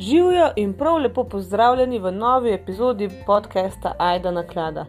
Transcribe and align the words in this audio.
Živijo 0.00 0.48
in 0.56 0.72
prav 0.72 0.96
lepo 0.96 1.24
pozdravljeni 1.24 1.98
v 1.98 2.10
novi 2.12 2.52
epizodi 2.52 3.10
podcasta 3.26 3.92
Aida 3.98 4.30
na 4.30 4.46
klada. 4.46 4.86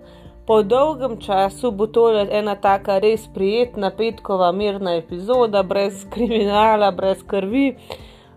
Po 0.47 0.63
dolgem 0.63 1.17
času 1.21 1.71
bo 1.71 1.87
to 1.87 2.27
ena 2.31 2.55
taka 2.55 2.99
res 2.99 3.27
prijetna 3.33 3.91
petkova 3.97 4.51
mirna 4.51 4.95
epizoda, 4.95 5.63
brez 5.63 6.05
kriminala, 6.09 6.91
brez 6.91 7.23
krvi, 7.27 7.75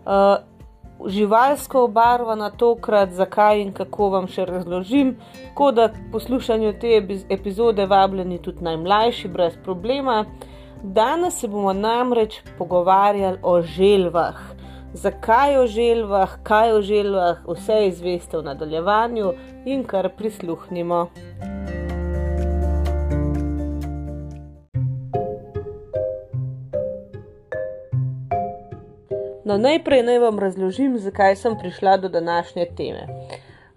uh, 0.05 0.35
živalsko 1.07 1.83
obarvana 1.83 2.49
tokrat, 2.49 3.09
zakaj 3.09 3.61
in 3.61 3.71
kako 3.73 4.09
vam 4.09 4.27
še 4.27 4.45
razložim. 4.45 5.15
Tako 5.47 5.71
da 5.71 5.89
poslušanju 6.11 6.73
te 6.81 6.99
epizode 7.29 7.85
vabljeni 7.85 8.41
tudi 8.41 8.63
najmlajši, 8.63 9.27
brez 9.27 9.55
problema. 9.63 10.25
Danes 10.83 11.39
se 11.39 11.47
bomo 11.47 11.73
namreč 11.73 12.41
pogovarjali 12.57 13.37
o 13.43 13.61
želvah 13.61 14.54
zakaj 14.95 15.57
o 15.57 15.67
želvah, 15.67 16.37
kaj 16.43 16.71
o 16.73 16.81
želvah, 16.81 17.37
vse 17.47 17.87
izveste 17.87 18.37
v 18.37 18.43
nadaljevanju 18.43 19.33
in 19.65 19.83
kar 19.83 20.09
prisluhnimo. 20.17 21.07
No, 29.45 29.57
najprej 29.57 30.03
naj 30.03 30.19
vam 30.19 30.39
razložim, 30.39 30.97
zakaj 30.97 31.35
sem 31.35 31.59
prišla 31.59 31.97
do 31.97 32.09
današnje 32.09 32.65
teme. 32.77 33.07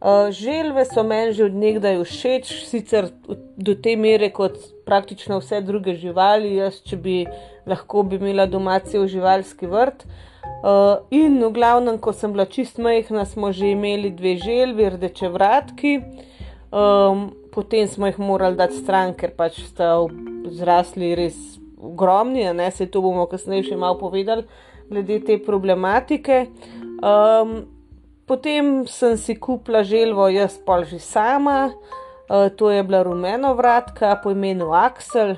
Uh, 0.00 0.30
želve 0.30 0.84
so 0.84 1.02
meni 1.02 1.32
že 1.32 1.44
odnegdaj 1.44 2.04
všeč, 2.04 2.52
sicer 2.70 3.10
do 3.56 3.74
te 3.74 3.96
mere 3.96 4.30
kot 4.30 4.54
praktično 4.86 5.40
vse 5.42 5.60
druge 5.60 5.94
živali. 5.94 6.54
Jaz, 6.54 6.78
če 6.86 6.96
bi 6.96 7.18
lahko 7.66 8.02
bi 8.02 8.16
imela 8.16 8.46
doma 8.46 8.78
cel 8.78 9.06
živalski 9.10 9.66
vrt, 9.66 10.06
uh, 10.06 10.27
Uh, 10.58 11.06
in 11.14 11.38
v 11.38 11.52
glavnem, 11.54 12.00
ko 12.02 12.10
sem 12.10 12.32
bila 12.34 12.42
čist 12.50 12.80
majhna, 12.82 13.22
smo 13.22 13.52
že 13.54 13.70
imeli 13.76 14.10
dve 14.10 14.34
želvi, 14.42 14.88
rdeče 14.90 15.28
vratki, 15.30 15.92
um, 16.74 17.28
potem 17.54 17.86
smo 17.86 18.10
jih 18.10 18.18
morali 18.18 18.58
dati 18.58 18.74
stran, 18.74 19.14
ker 19.14 19.36
pač 19.38 19.60
sta 19.68 19.94
zrasli 20.50 21.14
res 21.14 21.38
ogromni, 21.78 22.42
ne 22.52 22.70
se 22.74 22.88
to 22.90 23.04
bomo 23.04 23.28
kasneje 23.30 23.68
še 23.70 23.78
malo 23.78 24.00
povedali, 24.02 24.42
glede 24.90 25.20
te 25.22 25.38
problematike. 25.38 26.48
Um, 27.06 27.62
potem 28.26 28.82
sem 28.90 29.14
si 29.14 29.38
kupila 29.38 29.84
želvo, 29.86 30.26
jaz 30.26 30.58
pa 30.58 30.82
že 30.82 30.98
sama, 30.98 31.70
uh, 31.70 32.50
to 32.50 32.74
je 32.74 32.82
bila 32.82 33.06
rumena 33.06 33.54
vratka 33.54 34.18
po 34.18 34.34
imenu 34.34 34.74
Aksel, 34.74 35.36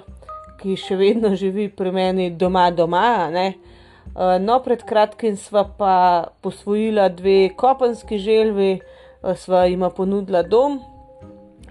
ki 0.61 0.81
še 0.81 0.97
vedno 0.97 1.37
živi 1.37 1.69
pri 1.69 1.93
meni 1.93 2.31
doma, 2.33 2.71
doma. 2.73 3.29
Ne? 3.29 3.70
Eh, 4.16 4.39
no, 4.39 4.58
pred 4.62 4.83
kratkim 4.83 5.36
sva 5.39 5.62
pa 5.78 5.94
posvojila 6.42 7.08
dve 7.08 7.50
kopenski 7.56 8.19
želvi, 8.19 8.80
eh, 9.22 9.36
sva 9.36 9.64
jima 9.64 9.91
ponudila 9.91 10.42
dom. 10.42 10.80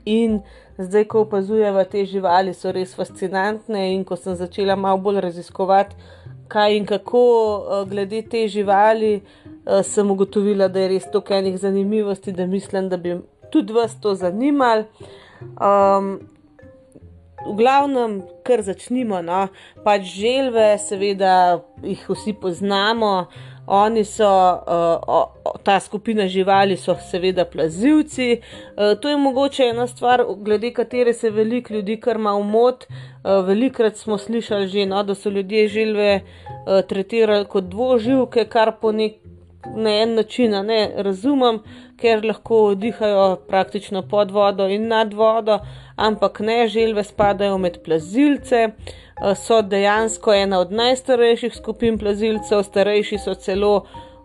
In 0.05 0.39
zdaj, 0.77 1.03
ko 1.03 1.21
opazujemo 1.21 1.83
te 1.83 2.05
živali, 2.05 2.53
so 2.53 2.71
res 2.71 2.95
fascinantne. 2.95 3.93
In 3.93 4.03
ko 4.03 4.15
sem 4.15 4.35
začela 4.35 4.75
malo 4.75 4.97
bolj 4.97 5.19
raziskovati, 5.21 5.95
kaj 6.47 6.77
in 6.77 6.85
kako 6.85 7.23
eh, 7.59 7.85
glede 7.89 8.21
te 8.21 8.47
živali, 8.47 9.21
sem 9.83 10.11
ugotovila, 10.11 10.67
da 10.67 10.79
je 10.79 10.87
res 10.87 11.03
toliko 11.11 11.33
enih 11.33 11.57
zanimivosti, 11.59 12.31
da 12.31 12.45
mislim, 12.45 12.87
da 12.89 12.97
bi 12.97 13.19
tudi 13.51 13.73
vas 13.73 13.93
to 14.01 14.15
zanimalo. 14.15 14.83
Um, 15.41 16.19
v 17.45 17.55
glavnem, 17.55 18.21
kar 18.43 18.61
začnimo. 18.61 19.21
No? 19.21 19.47
Pač 19.83 20.09
želve, 20.15 20.77
seveda 20.81 21.61
jih 21.83 22.03
vsi 22.09 22.33
poznamo. 22.41 23.29
Oni 23.69 24.01
so, 24.03 24.25
uh, 24.25 25.53
ta 25.63 25.79
skupina 25.79 26.25
živali 26.27 26.77
so 26.77 26.95
seveda 27.11 27.45
plazivci. 27.45 28.39
Uh, 28.41 28.97
to 29.01 29.09
je 29.09 29.17
mogoče 29.17 29.67
ena 29.69 29.87
stvar, 29.87 30.23
glede 30.37 30.71
katere 30.73 31.13
se 31.13 31.29
veliko 31.29 31.73
ljudi 31.73 31.99
kar 32.01 32.17
ima 32.17 32.33
umot. 32.33 32.87
Uh, 32.89 33.45
velikrat 33.45 33.97
smo 33.97 34.17
slišali 34.17 34.67
že, 34.67 34.85
no, 34.85 35.03
da 35.03 35.15
so 35.15 35.29
ljudje 35.29 35.67
želve 35.67 36.21
uh, 36.21 36.81
tretirali 36.87 37.45
kot 37.45 37.69
dvoživke, 37.69 38.45
kar 38.49 38.73
po 38.81 38.91
nek 38.91 39.21
na 39.75 40.01
en 40.01 40.15
način 40.15 40.51
ne 40.65 40.91
razumem, 40.95 41.59
ker 41.99 42.25
lahko 42.25 42.73
dihajo 42.75 43.27
praktično 43.47 44.01
pod 44.07 44.31
vodo 44.31 44.67
in 44.67 44.87
nad 44.87 45.13
vodo, 45.13 45.59
ampak 45.95 46.39
ne 46.39 46.67
želve 46.67 47.03
spadajo 47.03 47.57
med 47.57 47.81
plazilce. 47.85 48.69
Eh, 49.19 49.35
so 49.35 49.61
dejansko 49.61 50.33
ena 50.33 50.59
od 50.59 50.71
najstarejših 50.71 51.55
skupin 51.55 51.97
plazilcev, 51.99 52.63
starejši 52.63 53.17
so 53.17 53.35
celo 53.35 53.73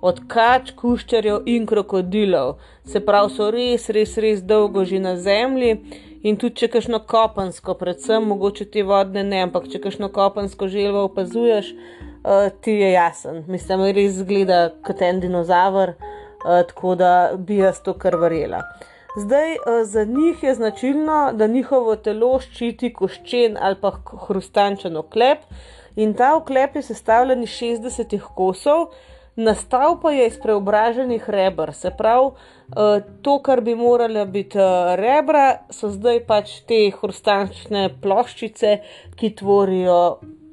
od 0.05 0.21
kač, 0.29 0.71
kuščarjev 0.79 1.49
in 1.51 1.67
krokodilov. 1.67 2.59
Se 2.87 3.01
pravi, 3.01 3.33
so 3.35 3.49
res, 3.51 3.89
res, 3.97 4.17
res 4.21 4.43
dolgo 4.45 4.85
že 4.85 5.01
na 5.01 5.17
zemlji. 5.17 5.79
In 6.25 6.39
tudi, 6.41 6.57
če 6.63 6.71
kašno 6.73 7.03
kopensko, 7.09 7.75
predvsem 7.81 8.25
mogoče 8.29 8.65
te 8.73 8.85
vodne 8.87 9.25
ne, 9.29 9.43
ampak 9.45 9.67
če 9.73 9.81
kašno 9.85 10.09
kopensko 10.13 10.69
želvo 10.73 11.03
opazuješ, 11.09 11.73
uh, 11.75 12.47
ti 12.65 12.79
je 12.81 12.93
jasen. 12.95 13.43
Mislim, 13.49 13.83
da 13.85 13.91
res 13.97 14.15
zgleda 14.21 14.61
kot 14.87 15.03
en 15.05 15.21
dinozaver, 15.21 15.93
tako 16.45 16.95
da 16.95 17.31
bi 17.37 17.57
jaz 17.57 17.81
to 17.83 17.95
kar 17.99 18.17
verjela. 18.21 18.63
Zdaj, 19.17 19.53
uh, 19.53 19.87
za 19.87 20.05
njih 20.05 20.43
je 20.43 20.55
značilno, 20.55 21.33
da 21.33 21.47
njihovo 21.47 21.97
telo 21.97 22.39
ščiti 22.41 22.93
koščen 22.93 23.57
ali 23.61 23.79
pa 23.81 23.93
hrustančen 24.27 24.97
oklep, 24.97 25.45
in 25.97 26.15
ta 26.15 26.35
oklep 26.37 26.77
je 26.77 26.83
sestavljen 26.83 27.43
iz 27.43 27.51
60 27.61 28.19
kosov. 28.35 28.89
Nastal 29.37 29.97
pa 30.03 30.13
je 30.15 30.27
iz 30.27 30.37
preobraženih 30.39 31.25
rebr, 31.31 31.73
se 31.75 31.91
pravi, 31.99 32.31
to, 33.23 33.39
kar 33.43 33.61
bi 33.61 33.75
morale 33.75 34.27
biti 34.27 34.59
rebra, 35.01 35.47
so 35.75 35.91
zdaj 35.91 36.21
pač 36.29 36.53
te 36.69 36.79
hrustančne 36.95 37.89
ploščice, 38.03 38.77
ki 39.19 39.33
tvorijo 39.41 39.99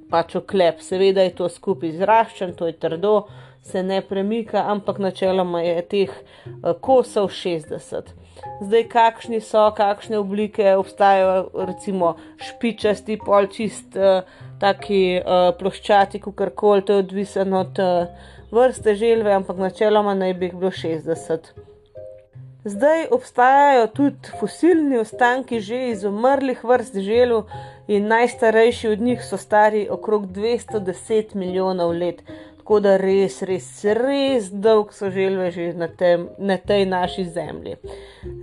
pač 0.10 0.36
oklep. 0.42 0.82
Seveda 0.82 1.22
je 1.28 1.36
to 1.38 1.50
skupaj 1.50 1.94
zraščen, 2.00 2.56
to 2.58 2.72
je 2.72 2.74
trdo, 2.82 3.14
se 3.62 3.84
ne 3.84 4.02
premika, 4.02 4.64
ampak 4.68 4.98
načeloma 5.00 5.62
je 5.62 5.82
teh 5.82 6.10
uh, 6.12 6.74
kosov 6.82 7.30
60. 7.30 8.14
Zdaj, 8.62 8.84
kakšni 8.90 9.42
so, 9.42 9.68
kakšne 9.78 10.18
oblike 10.18 10.76
obstajajo, 10.76 11.50
recimo 11.68 12.16
špičasti, 12.38 13.20
polčist, 13.26 13.96
uh, 13.96 14.24
taki 14.60 15.20
uh, 15.20 15.52
ploščati, 15.60 16.20
kako 16.20 16.50
koli, 16.56 16.86
to 16.86 16.94
je 16.94 17.06
odvisno 17.06 17.60
od 17.60 17.84
vrste 18.52 18.96
želve, 18.96 19.34
ampak 19.34 19.58
načeloma 19.58 20.14
naj 20.14 20.34
bi 20.34 20.46
jih 20.46 20.56
bilo 20.56 20.72
60. 20.72 21.54
Zdaj 22.64 23.08
obstajajo 23.12 23.88
tudi 23.88 24.34
fosilni 24.40 24.98
ostanki 25.02 25.60
že 25.60 25.88
izumrlih 25.90 26.64
vrst 26.64 26.98
želv, 26.98 27.44
in 27.92 28.08
najstarejši 28.08 28.88
od 28.88 29.02
njih 29.02 29.24
so 29.30 29.38
stari 29.38 29.88
okrog 29.90 30.28
210 30.28 31.36
milijonov 31.36 31.92
let. 31.92 32.24
Tako 32.62 32.78
da 32.80 32.92
res, 33.02 33.40
res, 33.42 33.68
res 33.98 34.52
dolg 34.54 34.92
so 34.94 35.08
želve 35.10 35.48
že 35.52 35.64
na, 35.74 35.88
tem, 35.98 36.28
na 36.38 36.60
tej 36.62 36.84
naši 36.86 37.24
zemlji. 37.26 37.74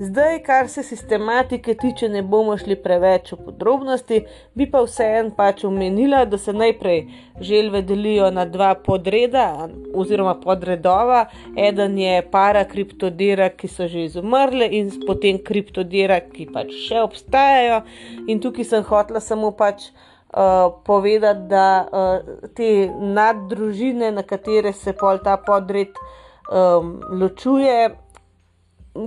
Zdaj, 0.01 0.41
kar 0.43 0.69
se 0.69 0.83
sistematike 0.83 1.77
tiče, 1.79 2.09
ne 2.09 2.25
bomo 2.27 2.57
šli 2.59 2.75
preveč 2.83 3.31
v 3.33 3.39
podrobnosti, 3.45 4.19
bi 4.59 4.67
pa 4.67 4.83
vseeno 4.83 5.31
pač 5.39 5.63
omenila, 5.65 6.25
da 6.27 6.39
se 6.39 6.53
najprej 6.53 7.05
želve 7.41 7.85
delijo 7.87 8.33
na 8.35 8.45
dva 8.45 8.73
podreda 8.75 9.69
oziroma 9.95 10.35
podredova. 10.43 11.29
Eden 11.69 11.95
je 11.99 12.19
parakriptodera, 12.33 13.53
ki 13.55 13.71
so 13.71 13.87
že 13.87 14.09
izumrle, 14.11 14.67
in 14.67 14.91
potem 15.07 15.39
kriptodera, 15.39 16.19
ki 16.27 16.51
pač 16.51 16.75
še 16.89 17.07
obstajajo. 17.07 17.85
In 18.27 18.43
tukaj 18.43 18.67
sem 18.75 18.87
hotla 18.91 19.23
samo 19.23 19.55
pač. 19.55 19.93
Uh, 20.29 20.73
povedati, 20.85 21.41
da 21.49 21.89
uh, 21.89 22.49
te 22.55 22.91
naddružine, 23.01 24.11
na 24.13 24.23
katere 24.23 24.73
se 24.73 24.93
pol 24.93 25.19
ta 25.25 25.39
podred 25.41 25.89
um, 26.53 27.01
ločuje, 27.21 27.89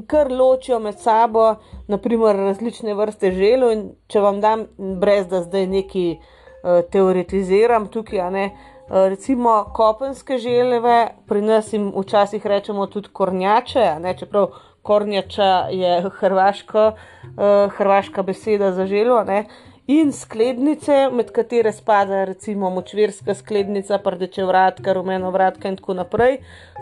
kar 0.07 0.31
ločijo 0.31 0.79
med 0.79 0.97
sabo, 1.00 1.56
naprimer 1.88 2.35
različne 2.35 2.97
vrste 2.97 3.31
želo. 3.38 3.69
In 3.71 3.85
če 4.09 4.25
vam 4.25 4.41
dam, 4.41 4.65
brez 4.77 5.29
da 5.29 5.44
zdaj 5.45 5.68
neki 5.68 6.06
uh, 6.18 6.81
teoretiziram 6.89 7.85
tukaj, 7.94 8.25
ne, 8.33 8.50
uh, 8.89 9.06
recimo 9.13 9.62
kopenske 9.77 10.41
želeve, 10.41 11.07
pri 11.29 11.41
nas 11.41 11.74
jim 11.74 11.91
včasih 11.95 12.45
rečemo 12.45 12.89
tudi 12.89 13.13
kornjače, 13.13 13.91
ne, 14.01 14.17
čeprav 14.17 14.56
kornjača 14.81 15.67
je 15.69 15.97
hrvaško, 16.17 16.91
uh, 16.91 17.74
hrvaška 17.77 18.24
beseda 18.24 18.71
za 18.74 18.89
želo. 18.89 19.24
Ne, 19.24 19.45
in 19.91 20.11
sklednice, 20.13 21.09
med 21.11 21.31
katere 21.35 21.71
spada 21.73 22.23
recimo 22.29 22.69
močvirska 22.69 23.35
sklednica, 23.35 23.97
prdeče 24.03 24.45
vratka, 24.45 24.93
rumeno 24.93 25.31
vratka 25.31 25.69
in 25.71 25.77
tako 25.79 25.93
naprej, 25.99 26.38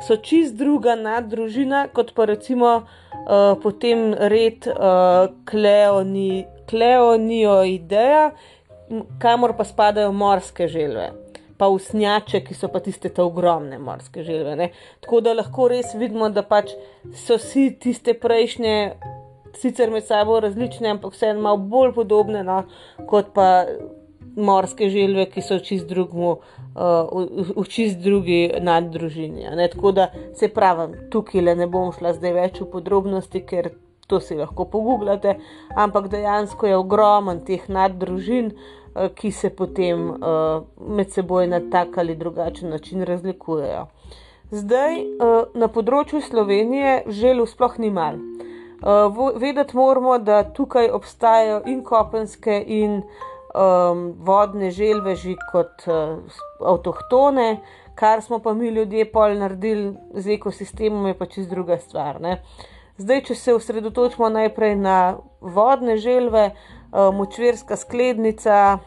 so 0.08 0.18
čist 0.24 0.56
druga 0.60 0.96
naddružina 1.00 1.88
kot 1.94 2.14
pa 2.16 2.26
recimo 2.30 2.76
uh, 2.82 2.86
potem 3.64 4.14
red 4.14 4.68
uh, 4.68 4.76
kleonioideja, 6.70 8.30
kamor 9.22 9.56
pa 9.58 9.64
spadajo 9.66 10.12
morske 10.12 10.68
želve. 10.68 11.10
pa 11.60 11.68
usnjače, 11.68 12.40
ki 12.48 12.56
so 12.56 12.70
pa 12.72 12.80
tiste 12.80 13.10
te 13.12 13.20
ogromne 13.22 13.78
morske 13.84 14.24
želve. 14.24 14.56
Ne. 14.56 14.70
Tako 15.04 15.20
da 15.22 15.34
lahko 15.36 15.68
res 15.68 15.92
vidimo, 16.00 16.30
da 16.32 16.40
pač 16.48 16.72
so 17.26 17.36
vsi 17.36 17.66
tiste 17.84 18.14
prejšnje, 18.16 18.76
sicer 19.60 19.92
med 19.92 20.06
sabo 20.08 20.40
različne, 20.40 20.96
ampak 20.96 21.14
vseeno 21.14 21.42
malo 21.46 21.58
bolj 21.58 21.94
podobne 21.98 22.44
no, 22.44 22.64
kot 23.10 23.34
pa 23.36 23.66
morske 24.40 24.90
želve, 24.90 25.26
ki 25.34 25.44
so 25.44 25.60
čist, 25.64 25.88
drugmu, 25.90 26.32
uh, 26.40 27.12
v, 27.12 27.46
v 27.58 27.68
čist 27.68 28.00
drugi 28.04 28.42
naddružini. 28.62 29.50
Tako 29.74 29.92
da 29.92 30.10
se 30.38 30.48
pravi, 30.54 31.10
tukaj 31.12 31.44
le 31.44 31.56
ne 31.60 31.68
bom 31.68 31.92
šla 31.96 32.14
zdaj 32.16 32.36
več 32.38 32.60
v 32.64 32.70
podrobnosti, 32.72 33.44
ker 33.46 33.74
to 34.10 34.22
si 34.24 34.38
lahko 34.38 34.66
pogooglate, 34.66 35.36
ampak 35.78 36.08
dejansko 36.10 36.70
je 36.70 36.78
ogromen 36.78 37.44
teh 37.46 37.68
naddružin. 37.70 38.54
Eh, 38.96 39.10
ki 39.16 39.32
se 39.32 39.50
potem 39.50 40.10
uh, 40.10 40.64
med 40.98 41.12
seboj 41.14 41.48
na 41.48 41.60
tak 41.72 41.98
ali 41.98 42.16
drugačen 42.16 42.70
način 42.70 43.04
razlikujejo. 43.06 43.86
Zdaj, 44.52 44.96
uh, 44.98 45.44
na 45.54 45.68
področju 45.70 46.22
Slovenije 46.26 47.04
želv 47.22 47.46
sploh 47.52 47.78
ni 47.80 47.92
mal. 47.94 48.18
Uh, 48.80 49.34
vedeti 49.36 49.78
moramo, 49.78 50.18
da 50.18 50.44
tukaj 50.44 50.90
obstajajo 50.90 51.62
in 51.68 51.84
kopenske, 51.84 52.64
in 52.68 53.02
um, 53.02 54.14
vodne 54.20 54.72
želve, 54.72 55.16
že 55.16 55.36
kot 55.52 55.88
uh, 55.88 56.20
avtohtone, 56.66 57.60
kar 57.96 58.22
smo 58.22 58.40
pa 58.40 58.54
mi 58.54 58.70
ljudje 58.70 59.12
pol 59.12 59.36
naredili 59.38 59.94
z 60.14 60.36
ekosistemom, 60.40 61.08
je 61.08 61.18
pa 61.18 61.26
čez 61.26 61.48
druga 61.48 61.78
stvar. 61.78 62.22
Ne? 62.22 62.42
Zdaj, 62.98 63.24
če 63.24 63.36
se 63.36 63.54
osredotočimo 63.54 64.30
najprej 64.30 64.76
na 64.76 65.18
vodne 65.42 65.98
želve, 65.98 66.52
Eh, 66.94 67.12
močvirska 67.14 67.76
sklednica 67.76 68.78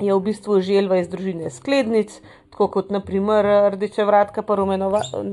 je 0.00 0.14
v 0.14 0.20
bistvu 0.20 0.60
želva 0.60 0.98
iz 0.98 1.08
družine 1.08 1.50
sklednic, 1.50 2.20
tako 2.50 2.68
kot 2.68 2.90
naprimer 2.90 3.46
rdeče 3.74 4.04
vratka, 4.04 4.42
pa 4.42 4.56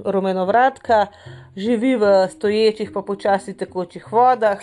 rumeno 0.06 0.46
vratka, 0.46 1.06
živi 1.56 1.96
v 1.96 2.28
stoječih, 2.30 2.92
pa 2.94 3.02
počasi 3.02 3.58
tekočih 3.58 4.12
vodah. 4.12 4.60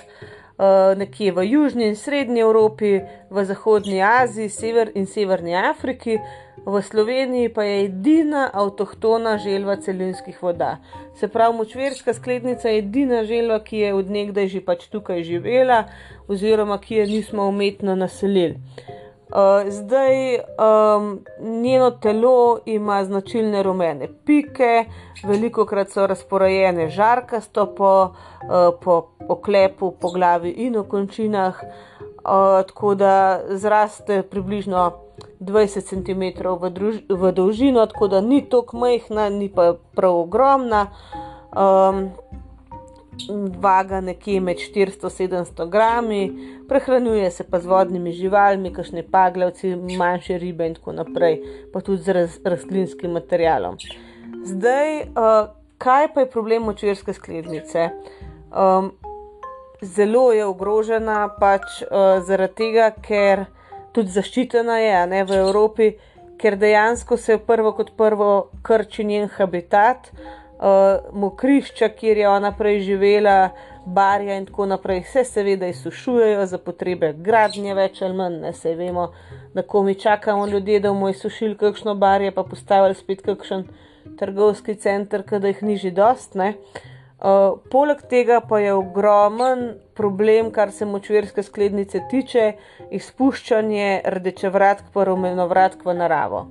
Eh, 0.58 0.94
nekje 0.98 1.30
v 1.32 1.46
Južni 1.46 1.86
in 1.86 1.96
Srednji 1.96 2.42
Evropi, 2.42 3.00
v 3.30 3.44
Zahodnji 3.44 4.02
Aziji, 4.02 4.48
Sever 4.50 4.90
in 4.94 5.06
Severni 5.06 5.54
Afriki, 5.54 6.18
v 6.66 6.82
Sloveniji 6.82 7.48
pa 7.54 7.62
je 7.62 7.84
edina 7.84 8.50
avtohtona 8.52 9.38
želva 9.38 9.76
celinskih 9.76 10.42
voda. 10.42 10.78
Se 11.14 11.28
pravi, 11.28 11.56
močvirska 11.56 12.14
sklednica 12.14 12.68
je 12.68 12.78
edina 12.78 13.22
želva, 13.24 13.62
ki 13.62 13.78
je 13.78 13.94
odnegdaj 13.94 14.48
že 14.48 14.60
pač 14.60 14.88
tukaj 14.90 15.22
živela, 15.22 15.84
oziroma 16.26 16.80
ki 16.82 16.94
je 16.94 17.06
nismo 17.06 17.46
umetno 17.46 17.94
naselili. 17.94 18.58
Uh, 19.28 19.70
zdaj 19.70 20.34
um, 20.36 21.24
njeno 21.40 21.90
telo 21.90 22.58
ima 22.66 23.04
značilne 23.04 23.62
rumene 23.62 24.08
pike, 24.24 24.84
veliko 25.24 25.66
krat 25.66 25.90
so 25.90 26.06
razporejene 26.06 26.88
žarkasto 26.88 27.66
po, 27.74 28.04
uh, 28.04 28.78
po 28.80 29.08
oklepu, 29.28 29.92
po 30.00 30.10
glavi 30.10 30.50
in 30.50 30.76
v 30.76 30.84
končinah, 30.88 31.60
uh, 31.62 32.64
tako 32.66 32.94
da 32.94 33.40
zraste 33.48 34.22
približno 34.22 34.92
20 35.40 35.80
cm 35.80 36.48
v, 36.60 36.70
druž, 36.70 36.96
v 37.08 37.32
dolžino, 37.32 37.86
tako 37.86 38.08
da 38.08 38.20
ni 38.20 38.48
tako 38.48 38.76
majhna, 38.76 39.28
ni 39.28 39.48
pa 39.48 39.74
prav 39.94 40.16
ogromna. 40.16 40.86
Um, 41.52 42.10
vaga 43.60 44.00
nekje 44.00 44.40
med 44.40 44.56
400-700 44.56 45.68
grami, 45.70 46.32
prehranjuje 46.68 47.30
se 47.30 47.44
pa 47.44 47.60
z 47.60 47.66
vodnimi 47.66 48.12
živalmi, 48.12 48.72
kakšne 48.72 49.02
paglavci, 49.10 49.74
manjše 49.76 50.38
ribe 50.38 50.66
in 50.66 50.74
tako 50.74 50.92
naprej, 50.92 51.40
pa 51.72 51.80
tudi 51.80 52.02
z 52.02 52.16
raz, 52.16 52.38
rastlinskim 52.44 53.12
materialom. 53.12 53.76
Zdaj, 54.44 55.00
uh, 55.02 55.50
kaj 55.78 56.12
pa 56.14 56.24
je 56.24 56.30
problem 56.30 56.62
močvirske 56.62 57.12
sklednice? 57.12 57.90
Um, 58.48 58.92
zelo 59.82 60.32
je 60.32 60.46
ogrožena, 60.46 61.28
pač 61.40 61.82
uh, 61.82 62.20
zaradi 62.24 62.54
tega, 62.62 62.90
ker 63.02 63.46
tudi 63.92 64.14
zaščitena 64.14 64.78
je, 64.78 64.98
ne 65.10 65.24
v 65.24 65.40
Evropi, 65.42 65.92
ker 66.38 66.56
dejansko 66.56 67.16
se 67.16 67.38
prvo 67.38 67.72
kot 67.74 67.96
prvo 67.98 68.50
krči 68.62 69.04
njen 69.04 69.26
habitat 69.34 70.12
uh, 70.12 70.37
mokrišča, 71.12 71.88
kjer 71.88 72.18
je 72.18 72.28
ona 72.28 72.52
prej 72.56 72.80
živela, 72.80 73.50
barja 73.86 74.36
in 74.36 74.46
tako 74.46 74.66
naprej, 74.66 75.00
vse 75.06 75.24
seveda 75.24 75.66
izsušujejo 75.66 76.46
za 76.46 76.58
potrebe 76.58 77.12
gradnje, 77.12 77.74
več 77.74 78.02
ali 78.02 78.16
manj, 78.16 78.40
ne 78.42 78.52
se 78.52 78.74
vemo, 78.74 79.08
da 79.54 79.62
ko 79.62 79.82
mi 79.82 79.94
čakamo 79.94 80.46
ljudje, 80.46 80.80
da 80.80 80.92
bomo 80.92 81.08
izsušili 81.08 81.56
kakšno 81.56 81.94
barje, 81.94 82.34
pa 82.34 82.42
postavili 82.44 82.94
spet 82.94 83.22
kakšen 83.22 83.64
trgovski 84.18 84.74
center, 84.74 85.22
ki 85.22 85.40
da 85.40 85.52
jih 85.52 85.62
ni 85.62 85.76
že 85.76 85.90
dost. 85.90 86.34
Ne. 86.34 86.54
Uh, 87.18 87.58
poleg 87.70 88.02
tega 88.10 88.38
pa 88.40 88.60
je 88.62 88.74
ogromen 88.74 89.72
problem, 89.94 90.52
kar 90.54 90.70
se 90.70 90.86
močvirske 90.86 91.42
sklednice 91.42 92.04
tiče, 92.10 92.52
izpuščanje 92.94 94.02
rdečevratk, 94.04 94.92
pa 94.94 95.08
rumenovratk 95.08 95.82
v 95.84 95.96
naravo. 95.98 96.46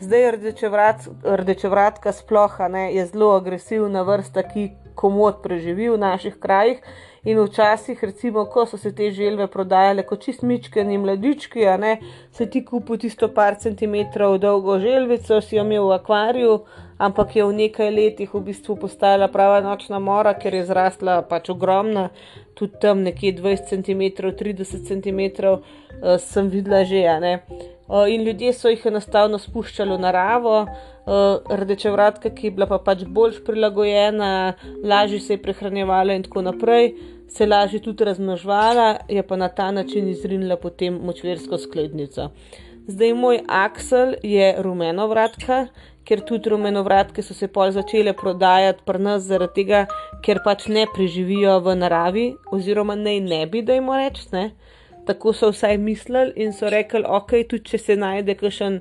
Zdaj 0.00 0.30
rdečevrat, 0.32 1.02
rdečevratka 1.24 2.12
sploh 2.16 2.54
ne, 2.72 2.86
je 2.94 3.02
zelo 3.06 3.34
agresivna 3.36 4.00
vrsta, 4.02 4.40
ki 4.48 4.70
komod 4.96 5.42
preživi 5.44 5.90
v 5.92 5.98
naših 6.00 6.38
krajih. 6.40 6.80
In 7.28 7.36
včasih, 7.44 8.00
recimo, 8.04 8.46
ko 8.48 8.64
so 8.66 8.78
se 8.80 8.94
te 8.96 9.10
želve 9.12 9.44
prodajale 9.52 10.06
kot 10.08 10.22
čistmičkani 10.24 10.96
mladički, 10.98 11.66
a 11.68 11.76
ne 11.76 11.98
se 12.32 12.46
ti 12.46 12.64
kupi 12.64 12.96
tisto 12.98 13.28
par 13.28 13.58
centimetrov 13.60 14.38
dolgo 14.40 14.78
želvico, 14.80 15.42
si 15.44 15.56
jo 15.56 15.64
imel 15.68 15.84
v 15.90 15.98
akvariju, 15.98 16.54
ampak 16.96 17.36
je 17.36 17.44
v 17.44 17.58
nekaj 17.60 17.92
letih 17.92 18.32
v 18.34 18.40
bistvu 18.48 18.78
postala 18.80 19.28
prava 19.28 19.60
nočna 19.60 20.00
mora, 20.00 20.32
ker 20.32 20.56
je 20.56 20.64
zrasla 20.64 21.20
pač 21.28 21.52
ogromna, 21.52 22.08
tudi 22.60 22.80
tam 22.80 23.02
nekje 23.06 23.32
20 23.40 23.70
cm, 23.72 24.02
30 24.28 24.88
cm, 24.88 25.20
uh, 25.48 26.18
sem 26.20 26.48
videla 26.52 26.84
že. 26.84 27.04
Uh, 27.88 28.06
in 28.08 28.22
ljudje 28.22 28.52
so 28.52 28.68
jih 28.68 28.84
enostavno 28.86 29.38
spuščali 29.40 29.96
v 29.96 30.02
naravo, 30.04 30.58
uh, 30.62 31.56
rdeče 31.62 31.90
vratka, 31.90 32.30
ki 32.30 32.46
je 32.46 32.56
bila 32.58 32.68
pa 32.70 32.78
pač 32.84 33.06
bolj 33.08 33.40
prilagojena, 33.46 34.54
lažje 34.84 35.20
se 35.20 35.32
je 35.34 35.42
prehranjevala 35.42 36.14
in 36.14 36.22
tako 36.28 36.44
naprej, 36.46 36.92
se 37.30 37.46
lažje 37.46 37.80
tudi 37.82 38.04
razmnožvala, 38.04 39.06
je 39.08 39.22
pa 39.26 39.36
na 39.36 39.48
ta 39.48 39.70
način 39.70 40.08
izrinila 40.08 40.56
potem 40.56 41.00
močvirsko 41.02 41.58
sklednico. 41.58 42.30
Zdaj 42.90 43.14
moj 43.14 43.40
aksel 43.48 44.14
je 44.22 44.54
rumeno 44.58 45.06
vratka, 45.06 45.66
ker 46.10 46.24
tudi 46.26 46.50
rumeno 46.50 46.82
vratke 46.82 47.22
so 47.22 47.36
se 47.38 47.46
pol 47.46 47.70
začele 47.70 48.16
prodajati 48.18 48.82
pri 48.86 48.98
nas 49.06 49.22
zaradi 49.30 49.62
tega, 49.62 49.84
ker 50.26 50.42
pač 50.42 50.66
ne 50.66 50.88
preživijo 50.90 51.60
v 51.62 51.76
naravi, 51.78 52.26
oziroma 52.50 52.98
naj 52.98 53.20
ne 53.30 53.44
bi, 53.46 53.62
da 53.62 53.78
jim 53.78 53.94
rečem 53.94 54.50
tako 55.06 55.32
so 55.32 55.50
vsaj 55.50 55.78
mislili 55.78 56.32
in 56.36 56.52
so 56.52 56.68
rekli, 56.70 57.02
ok, 57.06 57.32
tudi 57.48 57.70
če 57.72 57.78
se 57.78 57.96
najde 57.96 58.36
kakšen 58.38 58.80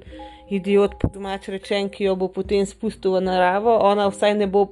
idiot, 0.54 0.98
po 1.02 1.10
domač 1.14 1.48
rečen, 1.54 1.90
ki 1.94 2.10
jo 2.10 2.16
bo 2.20 2.28
potem 2.34 2.66
spustil 2.70 3.16
v 3.18 3.24
naravo, 3.26 3.78
ona 3.86 4.10
vsaj 4.10 4.36
ne 4.38 4.48
bo, 4.50 4.68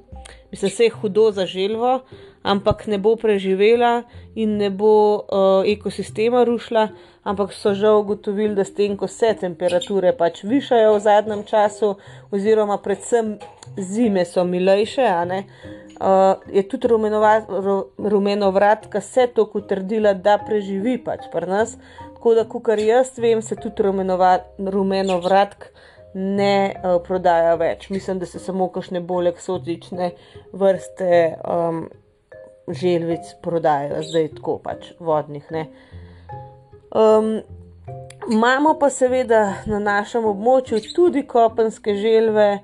mislim, 0.52 0.70
se 0.70 0.88
je 0.88 0.94
hudo 1.00 1.30
zaželvo, 1.34 2.00
ampak 2.48 2.86
ne 2.86 2.98
bo 2.98 3.16
preživela 3.16 4.02
in 4.34 4.56
ne 4.56 4.70
bo 4.70 4.94
uh, 5.20 5.68
ekosistema 5.68 6.44
rušila, 6.48 6.88
ampak 7.28 7.52
so 7.52 7.74
žal 7.76 8.00
ugotovili, 8.00 8.54
da 8.56 8.64
s 8.64 8.72
tem, 8.74 8.96
ko 8.96 9.08
se 9.08 9.34
temperature 9.40 10.14
pač 10.16 10.40
višajo 10.48 10.94
v 10.94 11.02
zadnjem 11.04 11.44
času, 11.44 11.96
oziroma 12.32 12.78
predvsem 12.80 13.36
zime 13.76 14.24
so 14.24 14.44
milejše, 14.48 15.10
ne. 15.28 15.44
Uh, 15.98 16.40
je 16.54 16.62
tudi 16.62 16.88
rumeno 16.88 18.50
vratka 18.54 19.00
se 19.00 19.26
to 19.26 19.44
utrdila, 19.54 20.14
da 20.14 20.38
preživi 20.38 20.96
pač 21.04 21.28
pri 21.32 21.50
nas. 21.50 21.76
Tako 22.14 22.34
da, 22.34 22.46
kar 22.48 22.78
jaz 22.78 23.12
vem, 23.18 23.42
se 23.42 23.56
tudi 23.56 23.82
rumeno 23.82 25.20
vratk 25.20 25.68
ne 26.14 26.74
uh, 26.74 26.96
prodaja 27.04 27.54
več. 27.60 27.90
Mislim, 27.90 28.18
da 28.18 28.26
se 28.26 28.40
samo 28.40 28.70
kakšne 28.72 29.00
bolj 29.04 29.34
eksotične 29.34 30.12
vrste 30.52 31.36
um, 31.44 31.88
želvic 32.70 33.34
prodajajo, 33.42 34.02
zdaj 34.02 34.28
tako 34.36 34.58
pač 34.64 34.92
vodnih. 34.98 35.46
Um, 36.90 37.40
imamo 38.32 38.74
pa 38.78 38.90
seveda 38.90 39.54
na 39.66 39.78
našem 39.78 40.24
območju 40.24 40.80
tudi 40.94 41.26
kopenske 41.26 41.94
želve. 41.94 42.58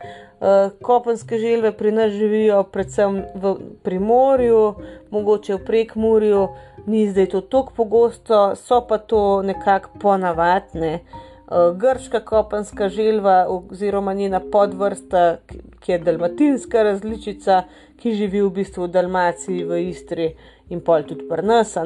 Eh, 0.45 0.71
kopenske 0.83 1.39
želve 1.39 1.73
pri 1.73 1.93
nas 1.93 2.13
živijo 2.13 2.63
predvsem 2.63 3.23
v 3.35 3.55
primorju, 3.83 4.75
mogoče 5.11 5.55
v 5.55 5.65
prekmurju, 5.65 6.49
ni 6.87 7.07
zdaj 7.09 7.27
to 7.27 7.41
tako 7.41 7.73
pogosto, 7.77 8.57
so 8.57 8.81
pa 8.89 8.99
to 8.99 9.43
nekako 9.43 9.91
ponavadne. 10.03 10.93
Eh, 10.95 11.34
grška 11.51 12.21
kopenska 12.21 12.89
želva, 12.89 13.47
oziroma 13.49 14.15
njena 14.15 14.41
podvrsta, 14.53 15.37
ki 15.81 15.93
je 15.93 15.99
dalmatinska 15.99 16.83
različica, 16.83 17.63
ki 18.01 18.15
živi 18.15 18.43
v 18.43 18.51
bistvu 18.51 18.87
v 18.87 18.93
Dalmaciji, 18.97 19.65
v 19.65 19.81
Istri 19.89 20.31
in 20.71 20.81
pol 20.81 21.05
tudi 21.05 21.29
pri 21.29 21.45
nas, 21.47 21.77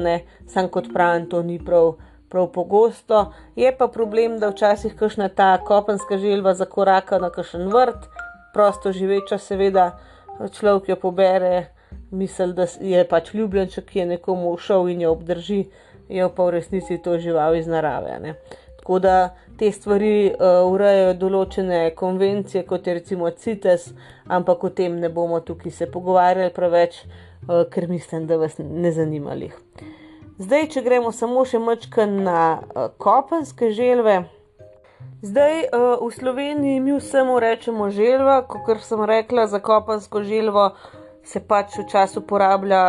sam 0.47 0.69
kot 0.71 0.93
pravim, 0.93 1.27
to 1.29 1.43
ni 1.43 1.59
prav 1.59 1.97
prav 2.29 2.47
pogosto. 2.47 3.33
Je 3.55 3.77
pa 3.77 3.87
problem, 3.87 4.39
da 4.39 4.49
včasih 4.49 4.95
kašna 4.95 5.29
ta 5.29 5.57
kopenska 5.57 6.17
želva 6.17 6.53
zakoraka 6.53 7.19
na 7.19 7.29
kakšen 7.29 7.67
vrt, 7.73 8.07
prosto 8.53 8.91
živeča, 8.91 9.37
seveda, 9.37 9.99
človek 10.53 10.89
jo 10.89 10.95
pobere, 10.95 11.65
misli, 12.11 12.53
da 12.53 12.67
je 12.81 13.03
pač 13.07 13.33
ljubljenček, 13.33 13.85
ki 13.85 13.99
je 13.99 14.05
nekomu 14.05 14.55
všel 14.57 14.89
in 14.89 15.01
jo 15.01 15.11
obdrži, 15.11 15.63
je 16.09 16.29
pa 16.35 16.43
v 16.43 16.57
resnici 16.57 16.97
to 17.03 17.17
žival 17.17 17.55
iz 17.55 17.67
narave. 17.67 18.19
Ne. 18.19 18.35
Tako 18.89 18.99
da 18.99 19.35
te 19.57 19.67
stvari 19.71 20.31
uh, 20.33 20.71
urejajo 20.73 21.11
določene 21.21 21.91
konvencije, 21.93 22.63
kot 22.65 22.87
je 22.87 22.95
recimo 22.97 23.29
CITES, 23.29 23.83
ampak 24.25 24.63
o 24.65 24.71
tem 24.73 24.95
ne 24.97 25.11
bomo 25.13 25.37
tukaj 25.45 25.75
se 25.77 25.87
pogovarjali 25.93 26.49
preveč, 26.55 26.97
uh, 27.03 27.67
ker 27.69 27.85
mislim, 27.85 28.25
da 28.25 28.39
vas 28.41 28.57
ne 28.57 28.89
zanimali. 28.89 29.51
Zdaj, 30.41 30.65
če 30.73 30.81
gremo 30.81 31.13
samo 31.13 31.45
še 31.45 31.61
mačka 31.61 32.09
na 32.09 32.41
uh, 32.57 32.89
kopenske 32.97 33.69
želve. 33.77 34.23
Zdaj 35.21 35.67
uh, 35.67 36.01
v 36.01 36.09
Sloveniji 36.17 36.81
mi 36.81 36.97
vsemu 36.97 37.37
rečemo 37.45 37.91
želva, 37.93 38.41
kot 38.49 38.81
sem 38.81 39.05
rekla, 39.05 39.45
za 39.53 39.61
kopensko 39.61 40.25
želvo 40.25 40.71
se 41.21 41.45
pač 41.45 41.77
včasih 41.77 42.23
uporablja 42.23 42.81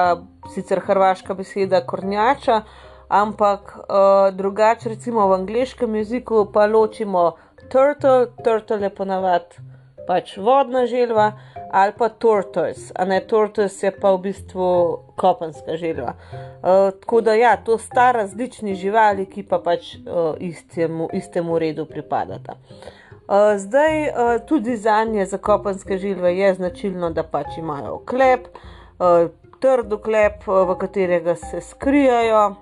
sicer 0.55 0.81
hrvaška 0.81 1.37
beseda 1.37 1.85
kornjača, 1.85 2.63
ampak 3.11 3.75
uh, 3.77 4.31
drugače, 4.35 4.89
recimo 4.89 5.27
v 5.29 5.43
angliškem 5.43 5.95
jeziku, 5.95 6.47
pa 6.53 6.67
ločimo 6.67 7.33
turtle, 7.69 8.31
turtle 8.45 8.79
je 8.83 8.91
ponavadi 8.95 9.67
pač 10.07 10.37
vodna 10.43 10.87
želva, 10.87 11.33
ali 11.71 11.93
pa 11.99 12.09
tortoise, 12.09 12.91
a 12.99 13.05
ne 13.05 13.21
tortoise 13.21 13.87
je 13.87 13.93
pa 13.95 14.11
v 14.15 14.23
bistvu 14.25 14.71
kopenska 15.17 15.77
želva. 15.77 16.15
Uh, 16.15 16.91
tako 17.01 17.21
da 17.21 17.35
ja, 17.35 17.57
to 17.57 17.79
sta 17.79 18.11
različni 18.13 18.75
živali, 18.75 19.27
ki 19.31 19.45
pa 19.47 19.61
pač 19.63 19.95
uh, 19.95 20.35
istemu, 20.39 21.09
istemu 21.13 21.59
redu 21.59 21.87
pripadata. 21.87 22.57
Uh, 22.57 23.55
zdaj, 23.57 24.03
uh, 24.09 24.33
tudi 24.47 24.77
za 24.77 25.05
nje, 25.05 25.27
za 25.27 25.39
kopenske 25.39 25.99
žilve, 25.99 26.35
je 26.37 26.55
značilno, 26.55 27.11
da 27.11 27.23
pač 27.23 27.59
imajo 27.59 28.01
klep, 28.07 28.51
uh, 28.51 29.31
trdo 29.61 29.99
klep, 29.99 30.49
uh, 30.49 30.65
v 30.69 30.79
katerega 30.79 31.37
se 31.37 31.61
skrijajo, 31.61 32.55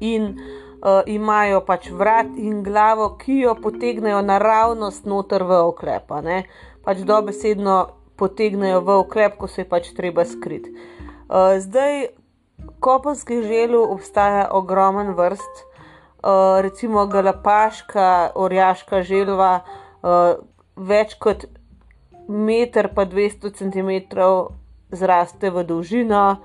in 0.00 0.34
uh, 0.36 1.02
imajo 1.06 1.60
pač 1.66 1.90
vrat 1.90 2.32
in 2.36 2.62
glavo, 2.62 3.14
ki 3.20 3.40
jo 3.44 3.54
potegnejo 3.62 4.22
naravnost 4.22 5.06
noter 5.06 5.44
v 5.44 5.60
oklep. 5.70 6.12
Pač 6.84 7.02
dobesedno 7.02 7.76
potegnejo 8.16 8.80
v 8.80 8.98
oklep, 9.04 9.36
ko 9.36 9.48
se 9.48 9.64
je 9.64 9.68
pač 9.68 9.92
treba 9.96 10.24
skriti. 10.24 10.72
Uh, 11.26 11.58
zdaj, 11.60 12.08
kopenskih 12.80 13.42
želv 13.44 13.82
obstaja 13.82 14.48
ogromen 14.52 15.14
vrst, 15.18 15.64
uh, 16.22 16.60
recimo 16.62 17.06
galapaška, 17.06 18.32
orjaška 18.34 19.02
želva, 19.02 19.60
uh, 20.02 20.38
več 20.76 21.16
kot 21.18 21.46
meter 22.28 22.90
pa 22.94 23.06
200 23.06 23.52
cm 23.54 23.90
zraste 24.90 25.50
v 25.50 25.64
dolžino. 25.64 26.42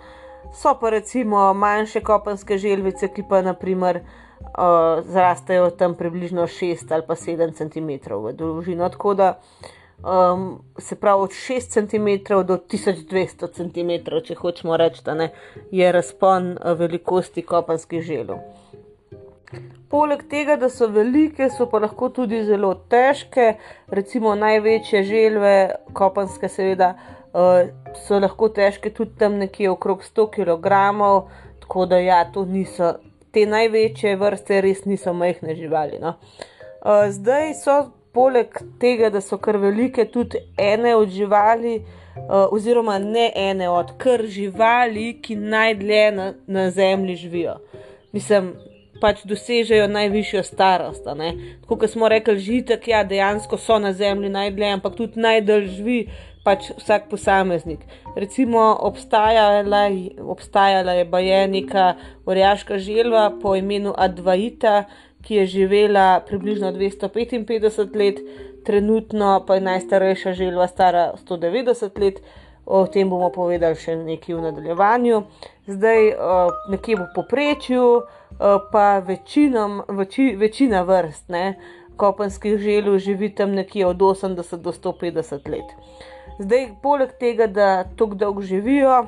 So 0.53 0.75
pa 0.79 0.89
recimo 0.89 1.53
manjše 1.53 2.01
kopenske 2.01 2.57
želvice, 2.57 3.07
ki 3.13 3.23
pa 3.29 3.41
naprimer 3.41 3.97
uh, 3.97 5.03
zrastejo 5.05 5.69
tam 5.69 5.95
približno 5.95 6.47
6 6.47 6.93
ali 6.93 7.03
pa 7.07 7.15
7 7.15 7.53
cm 7.53 8.13
v 8.13 8.33
dolžino. 8.33 8.89
Tako 8.89 9.13
da 9.13 9.39
um, 10.03 10.63
se 10.77 10.95
pravi 10.95 11.21
od 11.21 11.29
6 11.29 11.69
cm 11.69 12.33
do 12.45 12.57
1200 12.57 13.51
cm, 13.53 14.19
če 14.25 14.35
hočemo 14.35 14.77
reči, 14.77 15.01
da 15.05 15.13
ne, 15.13 15.29
je 15.71 15.91
razpon 15.91 16.57
velikosti 16.77 17.41
kopenskih 17.41 18.01
želv. 18.01 18.35
Poleg 19.89 20.21
tega, 20.29 20.55
da 20.55 20.69
so 20.69 20.87
velike, 20.87 21.49
so 21.51 21.65
pa 21.67 21.81
lahko 21.83 22.07
tudi 22.09 22.43
zelo 22.47 22.73
težke, 22.89 23.57
recimo 23.87 24.35
največje 24.35 25.03
želve, 25.03 25.55
kopenske, 25.93 26.47
seveda. 26.47 26.93
Eh, 27.31 27.69
so 28.07 28.19
lahko 28.19 28.49
težke 28.51 28.89
tudi 28.91 29.15
tam 29.19 29.37
nekje 29.39 29.69
okrog 29.71 30.03
100 30.03 30.27
kg, 30.35 30.67
tako 31.63 31.85
da 31.85 31.99
ja, 31.99 32.25
to 32.33 32.45
niso 32.45 32.97
te 33.31 33.45
največje 33.47 34.17
vrste, 34.19 34.59
res 34.61 34.83
niso 34.85 35.13
majhne 35.13 35.55
živali. 35.55 35.99
No. 36.01 36.17
Uh, 36.81 37.07
zdaj 37.13 37.53
so 37.55 37.75
poleg 38.11 38.57
tega, 38.81 39.07
da 39.13 39.21
so 39.23 39.37
kar 39.39 39.55
velike, 39.61 40.03
tudi 40.11 40.41
ene 40.59 40.95
od 40.95 41.13
živali, 41.15 41.77
uh, 41.79 42.51
oziroma 42.51 42.97
ne 42.99 43.29
ene 43.35 43.69
od 43.69 43.93
kar 44.01 44.25
živali, 44.27 45.13
ki 45.23 45.37
najdlje 45.39 46.01
na, 46.11 46.33
na 46.47 46.67
zemlji 46.75 47.15
živijo. 47.15 47.55
Mislim, 48.11 48.51
pač 49.01 49.23
dosežejo 49.25 49.87
najvišjo 49.87 50.43
starost. 50.43 51.07
Tako 51.61 51.77
kot 51.77 51.89
smo 51.89 52.09
rekli, 52.11 52.35
žitek, 52.39 52.87
ja, 52.87 53.05
dejansko 53.07 53.57
so 53.57 53.79
na 53.79 53.93
zemlji 53.93 54.29
najdlje, 54.29 54.73
ampak 54.75 54.99
tudi 54.99 55.23
najdalj 55.23 55.67
živi 55.77 56.01
pač 56.43 56.71
vsak 56.77 57.09
posameznik. 57.09 57.79
Recimo 58.15 58.73
obstajala, 58.81 59.89
obstajala 60.19 60.91
je 60.91 61.05
bajenika 61.05 61.95
orjaška 62.25 62.77
želva 62.77 63.31
po 63.41 63.55
imenu 63.55 63.93
Advaita, 63.97 64.83
ki 65.21 65.35
je 65.35 65.45
živela 65.45 66.21
približno 66.27 66.71
255 66.71 67.95
let, 67.95 68.19
trenutno 68.65 69.43
pa 69.47 69.55
je 69.55 69.61
najstarejša 69.61 70.33
želva 70.33 70.67
stara 70.67 71.11
190 71.27 71.99
let. 71.99 72.21
O 72.65 72.85
tem 72.87 73.09
bomo 73.09 73.31
povedali 73.33 73.75
še 73.75 73.95
nekaj 73.97 74.35
v 74.37 74.41
nadaljevanju. 74.41 75.21
Zdaj, 75.67 76.11
nekje 76.69 76.95
v 76.99 77.07
poprečju, 77.15 77.85
pa 78.71 79.01
večinom, 79.05 79.81
veči, 79.97 80.35
večina 80.37 80.83
vrst 80.85 81.33
ne, 81.33 81.55
kopenskih 81.97 82.57
želv 82.61 82.99
živi 83.01 83.31
tam 83.35 83.57
nekje 83.57 83.85
od 83.85 83.97
80 83.97 84.61
do 84.61 84.71
150 84.71 85.49
let. 85.49 85.73
Zdaj, 86.39 86.67
poleg 86.81 87.11
tega, 87.19 87.47
da 87.47 87.83
tako 87.83 88.15
dolgo 88.15 88.41
živijo, 88.41 89.05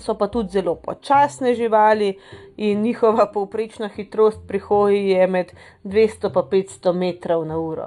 so 0.00 0.14
pa 0.18 0.26
tudi 0.32 0.56
zelo 0.56 0.74
počasne 0.74 1.54
živali 1.54 2.18
in 2.56 2.80
njihova 2.82 3.26
povprečna 3.34 3.88
hitrost 3.88 4.40
pri 4.48 4.58
hoji 4.58 5.08
je 5.08 5.26
med 5.26 5.52
200 5.84 6.26
in 6.26 6.62
500 6.62 6.92
metrov 6.92 7.44
na 7.46 7.58
uro. 7.58 7.86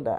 Da, 0.00 0.18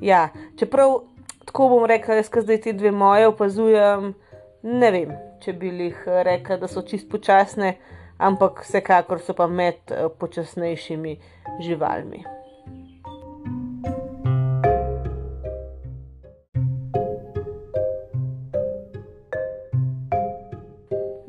ja, 0.00 0.28
čeprav 0.58 1.00
tako 1.46 1.68
bom 1.68 1.84
rekel, 1.84 2.16
jaz, 2.16 2.30
ki 2.30 2.40
zdaj 2.42 2.60
te 2.60 2.72
dve 2.72 2.90
moje 2.90 3.28
opazujem, 3.28 4.14
ne 4.62 4.90
vem, 4.90 5.12
če 5.40 5.52
bi 5.52 5.70
jih 5.70 6.02
rekel, 6.26 6.58
da 6.60 6.68
so 6.68 6.82
čist 6.82 7.10
počasne, 7.10 7.76
ampak 8.18 8.64
vsekakor 8.64 9.22
so 9.22 9.34
pa 9.36 9.46
med 9.46 9.78
eh, 9.90 10.08
počasnejšimi 10.18 11.16
živalmi. 11.62 12.24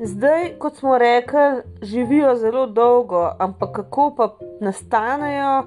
Zdaj, 0.08 0.50
kot 0.58 0.76
smo 0.76 0.98
rekli, 0.98 1.40
živijo 1.82 2.36
zelo 2.36 2.66
dolgo, 2.66 3.30
ampak 3.38 3.72
kako 3.72 4.14
pa 4.16 4.36
nastanejo, 4.60 5.66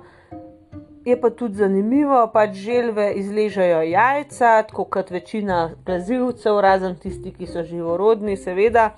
je 1.05 1.21
pa 1.21 1.29
tudi 1.29 1.55
zanimivo. 1.55 2.29
Pač 2.33 2.55
želve 2.55 3.13
izležajo 3.13 3.81
jajca, 3.81 4.63
tako 4.69 4.83
kot 4.83 5.12
večina 5.12 5.69
plazilcev, 5.86 6.60
razen 6.60 6.95
tisti, 6.95 7.33
ki 7.38 7.48
so 7.48 7.63
živorodni, 7.63 8.38
seveda. 8.38 8.89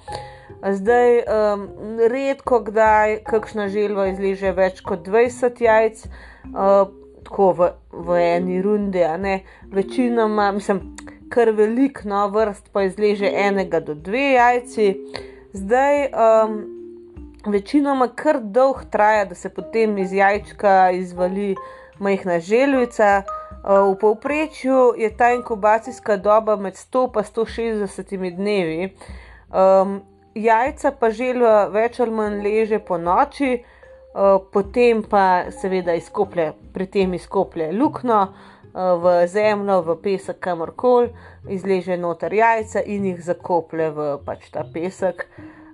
Zdaj, 0.72 1.18
um, 1.20 1.68
redko 2.10 2.62
kdaj 2.64 3.18
kakšna 3.28 3.68
želva 3.68 4.08
izleže 4.14 4.52
več 4.52 4.80
kot 4.82 5.04
20 5.08 5.62
jajc, 5.64 6.06
uh, 6.06 6.88
tako 7.24 7.52
v, 7.52 7.70
v 7.92 8.22
eni 8.38 8.62
rundi, 8.62 9.04
a 9.04 9.18
ne 9.18 9.42
večinoma, 9.72 10.52
mislim, 10.56 10.82
kar 11.30 11.52
velik 11.52 12.06
no 12.08 12.28
vrst 12.32 12.72
pa 12.72 12.88
izleže 12.88 13.28
enega 13.28 13.84
do 13.84 13.94
dve 13.94 14.32
jajci. 14.32 14.90
Zdaj, 15.54 16.06
um, 16.06 16.66
večinoma 17.46 18.08
kar 18.16 18.40
dolgo 18.42 18.80
traja, 18.90 19.26
da 19.26 19.36
se 19.36 19.50
potem 19.50 19.98
iz 19.98 20.14
jajčka 20.14 20.92
izvali 20.92 21.56
majhna 22.00 22.40
želvica. 22.40 23.22
Uh, 23.22 23.94
v 23.94 24.00
povprečju 24.00 24.94
je 24.98 25.18
ta 25.18 25.30
inkubacijska 25.34 26.18
doba 26.18 26.56
med 26.56 26.74
100 26.74 27.04
in 27.60 27.88
160 27.88 28.36
dnevi. 28.36 28.98
Um, 29.54 30.02
jajca 30.36 30.92
pa 31.00 31.10
želva 31.10 31.68
več 31.68 32.00
ali 32.00 32.12
manj 32.12 32.42
leže 32.42 32.80
po 32.80 32.98
noči, 32.98 33.62
uh, 33.62 34.42
potem 34.54 35.04
pa 35.04 35.52
seveda 35.52 35.94
izkoplje, 35.94 36.52
pri 36.74 36.86
tem 36.86 37.14
izkoplje 37.14 37.72
luknjo. 37.72 38.28
Uh, 38.74 38.98
v 39.04 39.28
zemljo, 39.28 39.82
v 39.82 39.96
pesek, 40.02 40.40
kamorkoli, 40.42 41.12
izleže 41.46 41.94
noter 41.98 42.34
jajca 42.34 42.82
in 42.90 43.06
jih 43.06 43.20
zakoplje 43.22 43.90
v 43.94 44.08
pač 44.26 44.48
ta 44.50 44.64
pesek. 44.66 45.28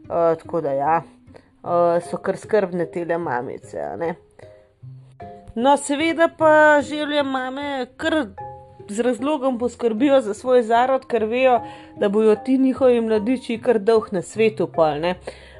Uh, 0.10 0.36
tako 0.36 0.60
da 0.66 0.74
ja, 0.76 0.98
uh, 1.64 1.96
so 2.04 2.20
kar 2.20 2.36
skrbne 2.36 2.90
tele 2.92 3.16
mamice. 3.16 3.88
No, 5.56 5.78
seveda 5.78 6.28
pa 6.28 6.82
želijo 6.84 7.24
mame 7.24 7.88
kar 7.96 8.26
z 8.90 9.00
razlogom 9.00 9.60
poskrbijo 9.60 10.20
za 10.22 10.34
svoj 10.34 10.64
zarod, 10.68 11.08
ker 11.08 11.24
vejo, 11.24 11.62
da 11.96 12.10
bojo 12.10 12.36
ti 12.36 12.58
njihovi 12.58 13.02
mladiči 13.02 13.62
kar 13.64 13.80
dolg 13.80 14.12
na 14.12 14.22
svetu. 14.22 14.68
Pol, 14.68 15.14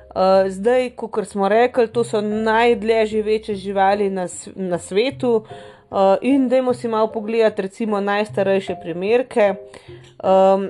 Uh, 0.10 0.50
zdaj, 0.50 0.90
kot 0.98 1.28
smo 1.30 1.48
rekli, 1.48 1.86
to 1.94 2.04
so 2.04 2.18
najdlje 2.22 3.06
živeče 3.06 3.54
živali 3.56 4.10
na, 4.10 4.26
na 4.56 4.80
svetu. 4.82 5.36
Uh, 5.36 5.79
in 6.22 6.50
dajmo 6.50 6.74
si 6.74 6.88
malo 6.88 7.12
pogledati, 7.12 7.62
recimo, 7.62 8.00
najstarejše 8.02 8.76
primerke. 8.84 9.56
Um, 10.24 10.70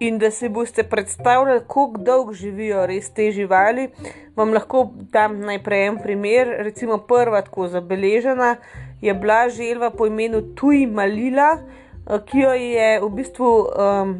in 0.00 0.18
da 0.18 0.30
si 0.30 0.48
boste 0.48 0.82
predstavljali, 0.82 1.60
kako 1.60 1.92
dolgo 1.98 2.32
živijo 2.32 2.86
res 2.86 3.10
te 3.10 3.30
živali, 3.32 3.88
vam 4.36 4.52
lahko 4.52 4.90
dam 5.12 5.40
najprej 5.40 5.86
en 5.86 5.98
primer. 6.02 6.54
Recimo, 6.58 6.98
prva 6.98 7.42
tako 7.42 7.68
zabeležena 7.68 8.56
je 9.00 9.14
bila 9.14 9.48
želva 9.48 9.90
po 9.90 10.06
imenu 10.06 10.42
Tuj 10.54 10.86
Malila, 10.86 11.56
uh, 11.56 12.20
ki 12.24 12.38
jo 12.38 12.52
je 12.52 13.00
v 13.00 13.10
bistvu 13.16 13.52
um, 13.64 14.16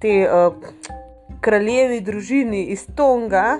te. 0.00 0.28
Uh, 0.30 1.02
kraljevi 1.44 2.00
družini 2.00 2.62
iz 2.72 2.86
Tonga 2.96 3.58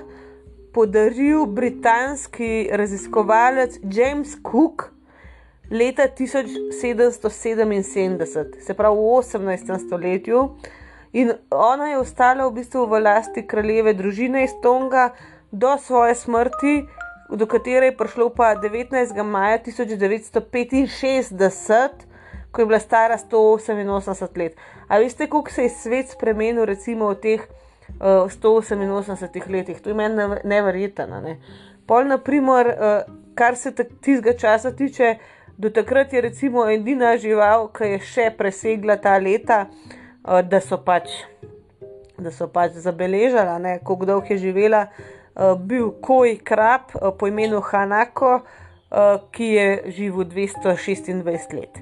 podaril 0.75 1.45
britanski 1.45 2.69
raziskovalec 2.71 3.79
James 3.83 4.37
Cook 4.51 4.95
leta 5.71 6.07
1777, 6.07 8.59
se 8.59 8.73
pravi 8.73 8.95
v 8.95 8.99
18. 8.99 9.87
stoletju. 9.87 10.49
In 11.13 11.31
ona 11.49 11.89
je 11.89 11.97
ostala 11.97 12.47
v 12.47 12.51
bistvu 12.59 12.85
v 12.91 12.99
lasti 12.99 13.47
kraljeve 13.47 13.93
družine 13.95 14.43
iz 14.43 14.51
Tonga 14.61 15.09
do 15.51 15.77
svoje 15.79 16.15
smrti, 16.15 16.85
do 17.31 17.47
katere 17.47 17.85
je 17.85 17.97
prišlo 17.97 18.29
pa 18.35 18.55
19. 18.55 19.23
maja 19.23 19.59
1965, 19.63 21.89
ko 22.51 22.61
je 22.61 22.65
bila 22.65 22.79
stara 22.79 23.17
188 23.17 24.37
let. 24.37 24.55
A 24.87 24.97
veste, 24.99 25.27
koliko 25.27 25.51
se 25.51 25.63
je 25.63 25.69
svet 25.69 26.09
spremenil, 26.11 26.65
recimo 26.65 27.09
v 27.09 27.15
teh 27.15 27.41
188 27.99 29.49
letih, 29.49 29.81
to 29.81 29.89
je 29.89 29.95
meni 29.95 30.15
nevrjetno. 30.43 31.21
Ne. 31.21 31.39
Pol, 31.87 32.07
naprimer, 32.07 32.67
uh, 32.67 33.15
kar 33.35 33.55
se 33.55 33.71
tistega 33.71 34.33
časa 34.37 34.71
tiče, 34.71 35.15
do 35.57 35.69
takrat 35.69 36.13
je 36.13 36.21
recimo 36.21 36.69
edina 36.69 37.15
žival, 37.17 37.69
ki 37.71 37.95
je 37.95 37.99
še 38.03 38.29
presegla 38.37 38.97
ta 38.97 39.17
leta, 39.17 39.65
uh, 39.69 40.41
da 40.41 40.59
so 40.61 40.81
pač, 40.83 41.11
da 42.17 42.31
so 42.31 42.49
pač 42.51 42.79
zabeležala, 42.83 43.59
kako 43.85 44.05
dolgo 44.05 44.33
je 44.33 44.41
živela, 44.43 44.87
uh, 44.89 45.55
bil 45.55 45.91
koj 46.01 46.39
krab 46.43 46.91
uh, 46.95 47.13
po 47.15 47.29
imenu 47.31 47.61
Hanako, 47.61 48.39
uh, 48.41 49.19
ki 49.31 49.51
je 49.53 49.67
živel 49.99 50.25
226 50.35 51.53
let. 51.53 51.79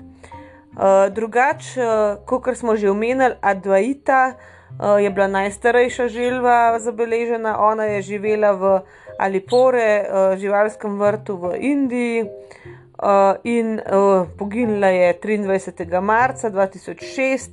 Uh, 0.74 1.07
drugače, 1.13 1.79
uh, 1.79 2.25
kot 2.25 2.57
smo 2.57 2.75
že 2.75 2.91
omenili, 2.91 3.33
Advaita. 3.41 4.33
Eh, 4.33 4.52
je 5.00 5.10
bila 5.10 5.27
najstarejša 5.27 6.08
želva 6.08 6.80
zabeležena. 6.80 7.58
Ona 7.60 7.84
je 7.84 8.01
živela 8.01 8.51
v 8.51 8.80
Alipore, 9.20 10.06
uh, 10.06 10.38
živalskem 10.38 11.00
vrtu 11.00 11.38
v 11.38 11.56
Indiji 11.60 12.24
uh, 12.24 13.36
in 13.44 13.80
uh, 13.80 14.27
poginila 14.38 14.88
je 14.88 15.20
23. 15.24 16.01
marca 16.01 16.50
2006. 16.50 17.50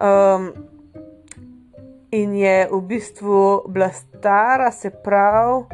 Um, 0.00 0.52
in 2.10 2.34
je 2.34 2.68
v 2.70 2.80
bistvu 2.80 3.62
bila 3.68 3.90
stara, 3.90 4.70
se 4.70 4.90
pravi, 4.90 5.64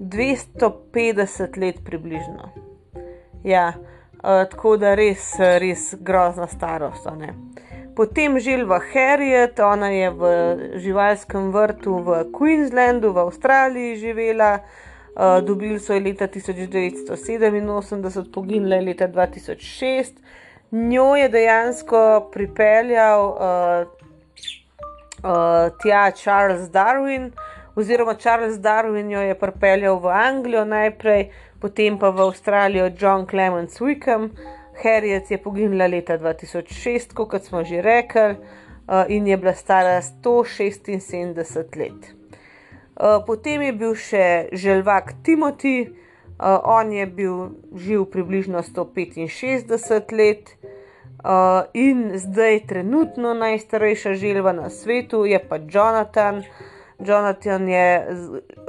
250 0.00 1.56
let 1.60 1.76
približno. 1.84 2.50
Ja, 3.44 3.72
uh, 3.76 4.44
tako 4.50 4.76
da 4.76 4.94
res, 4.94 5.34
res 5.38 5.94
grozna 6.00 6.46
starost. 6.46 7.08
Potem 7.96 8.40
želva 8.40 8.80
Harriet, 8.92 9.60
ona 9.60 9.88
je 9.88 10.10
v 10.10 10.22
živalskem 10.82 11.52
vrtu 11.54 12.02
v 12.02 12.24
Queenslandu, 12.34 13.14
v 13.14 13.18
Avstraliji 13.18 13.96
živela, 13.96 14.58
uh, 14.58 15.38
dobili 15.38 15.78
so 15.78 15.94
jo 15.94 16.00
leta 16.02 16.26
1987, 16.26 18.32
poginila 18.34 18.76
je 18.76 18.82
leta 18.82 19.08
2006. 19.08 20.12
Njo 20.70 21.16
je 21.16 21.28
dejansko 21.28 22.30
pripeljal 22.32 23.30
uh, 23.30 23.36
uh, 25.22 25.70
tja 25.82 26.10
Charles 26.10 26.70
Darwin, 26.70 27.30
oziroma 27.76 28.14
Charles 28.14 28.58
Darwin 28.58 29.10
jo 29.10 29.20
je 29.20 29.38
pripeljal 29.38 29.98
v 30.02 30.06
Anglijo 30.10 30.64
najprej, 30.64 31.30
potem 31.60 31.98
pa 31.98 32.10
v 32.10 32.20
Avstralijo 32.26 32.90
John 32.98 33.26
Clemens 33.26 33.80
Wickham. 33.80 34.30
Harriet 34.82 35.30
je 35.30 35.38
poginila 35.38 35.86
leta 35.86 36.18
2006, 36.18 37.14
kot 37.14 37.44
smo 37.44 37.64
že 37.64 37.82
rekli, 37.82 38.30
uh, 38.30 39.04
in 39.08 39.26
je 39.26 39.36
bila 39.36 39.54
stara 39.54 40.02
176 40.02 41.76
let. 41.76 42.14
Uh, 42.94 43.24
potem 43.26 43.62
je 43.62 43.72
bil 43.72 43.94
še 43.94 44.48
želvak 44.52 45.14
Timothy, 45.22 45.88
uh, 45.88 46.58
on 46.64 46.92
je 46.92 47.06
bil 47.06 47.48
živ 47.74 48.04
približno 48.10 48.62
165 48.62 50.12
let. 50.12 50.56
Uh, 51.24 51.64
in 51.72 52.12
zdaj, 52.20 52.66
trenutno 52.68 53.34
najstarejša 53.34 54.12
želva 54.14 54.52
na 54.52 54.70
svetu 54.70 55.24
je 55.24 55.40
pa 55.48 55.56
Jonathan. 55.56 56.42
Jonathan 56.98 57.68
je 57.68 58.06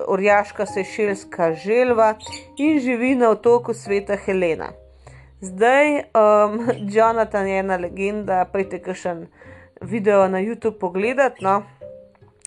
orjaška 0.07 0.65
sešilska 0.65 1.53
želva 1.53 2.15
in 2.57 2.79
živi 2.79 3.15
na 3.15 3.29
otoku 3.29 3.73
sveta 3.73 4.15
Helena. 4.15 4.84
Zdaj, 5.45 5.95
um, 5.97 6.67
Jonathan 6.93 7.47
je 7.47 7.59
ena 7.59 7.77
legenda, 7.77 8.45
pejte 8.49 8.79
kakšen 8.81 9.27
video 9.81 10.27
na 10.27 10.41
YouTube 10.41 10.79
pogledati. 10.79 11.43
No. 11.45 11.61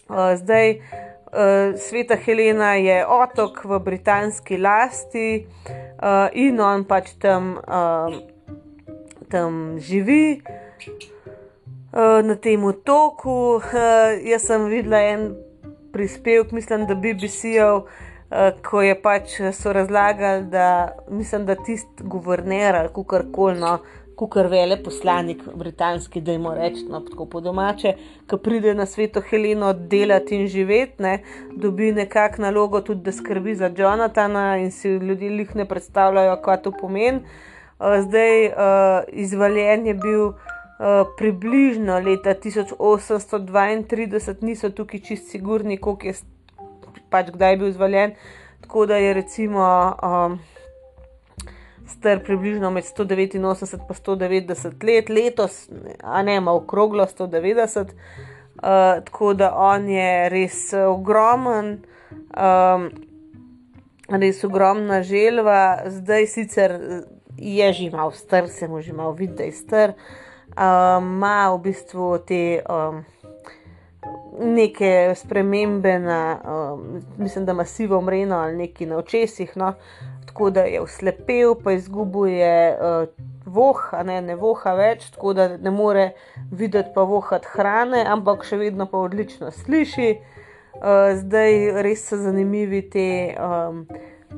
Uh, 0.09 0.35
zdaj, 0.35 0.71
uh, 0.75 1.79
Sveta 1.79 2.17
Helena 2.17 2.75
je 2.75 3.07
otok 3.07 3.63
v 3.65 3.79
britanski 3.79 4.59
lasti 4.59 5.47
uh, 5.47 6.27
in 6.33 6.61
on 6.61 6.83
pač 6.85 7.15
tam, 7.23 7.61
uh, 7.63 8.11
tam 9.31 9.79
živi. 9.79 10.43
Uh, 11.95 12.19
na 12.27 12.35
tem 12.35 12.65
otoku 12.65 13.63
uh, 13.63 14.19
jaz 14.27 14.43
sem 14.43 14.67
videla 14.67 14.99
en 14.99 15.31
prispevek, 15.95 16.51
mislim, 16.53 16.87
da 16.91 16.99
BBC-ov, 16.99 17.87
Eh, 17.87 18.09
ko 18.71 18.83
je 18.83 18.95
pač 19.03 19.39
so 19.53 19.73
razlagali, 19.73 20.45
da 20.53 20.93
mislim, 21.09 21.47
da 21.47 21.55
tisti 21.55 22.05
guverner 22.05 22.77
ali 22.77 23.05
kar 23.09 23.25
koli, 23.33 23.61
no, 23.61 23.79
kar 24.31 24.47
vele 24.51 24.83
poslanik 24.83 25.43
britanski, 25.55 26.21
da 26.21 26.33
jim 26.33 26.47
reče, 26.47 26.81
no, 26.91 27.01
tako 27.01 27.27
po 27.27 27.41
domače, 27.41 27.95
ki 28.27 28.37
pride 28.43 28.75
na 28.75 28.87
sveto 28.87 29.21
Heleno 29.21 29.73
delati 29.73 30.37
in 30.37 30.49
živeti, 30.49 31.03
ne, 31.03 31.23
dobi 31.57 31.93
nekakšno 31.93 32.45
nalogo 32.45 32.81
tudi, 32.81 33.03
da 33.03 33.13
skrbi 33.13 33.55
za 33.55 33.71
Jonathana 33.77 34.59
in 34.59 34.71
si 34.71 34.89
ljudje 34.89 35.37
jih 35.37 35.57
ne 35.57 35.69
predstavljajo, 35.69 36.37
kaj 36.43 36.63
to 36.63 36.73
pomeni. 36.81 37.19
Uh, 37.19 37.25
zdaj, 37.79 38.51
izvaljen 39.09 39.87
je 39.87 39.95
bil 39.95 40.27
uh, 40.27 40.35
približno 41.19 41.99
leta 41.99 42.35
1832, 42.35 44.43
niso 44.43 44.71
tukaj 44.71 45.01
čist 45.01 45.31
sigurni, 45.31 45.77
koliko 45.77 46.07
je 46.07 46.15
pač 47.11 47.33
kdaj 47.35 47.53
je 47.53 47.57
bil 47.57 47.69
izvaljen. 47.69 48.15
Tako 48.61 48.87
da 48.87 48.97
je 48.97 49.15
recimo 49.15 49.65
um, 50.03 50.39
star 51.89 52.23
približno 52.25 52.71
med 52.71 52.85
189 52.85 53.37
in 53.37 53.43
190 53.43 54.85
let, 54.85 55.09
letos, 55.09 55.69
a 56.03 56.23
ne 56.23 56.37
ima 56.37 56.53
okroglo 56.53 57.07
190. 57.07 57.81
Uh, 57.81 59.05
tako 59.05 59.35
da 59.35 59.53
on 59.57 59.89
je 59.89 60.29
res 60.29 60.73
ogromen, 60.73 61.79
um, 62.35 62.89
res 64.09 64.45
ogromna 64.45 65.03
želva, 65.03 65.79
zdaj 65.87 66.27
sicer 66.27 66.75
je 67.37 67.73
že 67.73 67.91
malo 67.91 68.11
star, 68.11 68.49
se 68.49 68.69
mu 68.69 68.81
že 68.81 68.93
malo 68.93 69.13
vidi, 69.13 69.35
da 69.35 69.43
je 69.43 69.53
star. 69.53 69.93
Ima 70.59 71.53
um, 71.53 71.61
v 71.61 71.63
bistvu 71.63 72.19
te 72.27 72.63
um, 72.69 73.05
neke 74.41 75.13
spremembe 75.17 75.99
na, 75.99 76.39
um, 76.45 77.03
mislim, 77.19 77.47
da 77.47 77.53
masivo 77.53 78.01
mreno 78.01 78.37
ali 78.37 78.57
neki 78.57 78.87
na 78.87 78.97
očesih, 78.97 79.57
no, 79.57 79.73
tako 80.27 80.51
da 80.51 80.61
je 80.61 80.81
uslepel, 80.81 81.55
pa 81.65 81.73
izgubuje 81.73 82.77
uh, 82.77 83.09
voh, 83.47 83.89
a 83.93 84.03
ne, 84.03 84.21
ne 84.23 84.37
voha 84.37 84.75
več, 84.75 85.11
tako 85.11 85.33
da 85.33 85.49
ne 85.57 85.71
more 85.71 86.11
videti 86.51 86.91
pa 86.95 87.03
vohat 87.03 87.47
hrane, 87.55 88.05
ampak 88.07 88.45
še 88.45 88.61
vedno 88.61 88.87
pa 88.87 88.99
odlično 88.99 89.51
sliši. 89.51 90.13
Uh, 90.79 91.17
zdaj 91.19 91.83
res 91.83 92.07
so 92.11 92.21
zanimivi 92.21 92.85
te. 92.91 93.09
Um, 93.41 93.83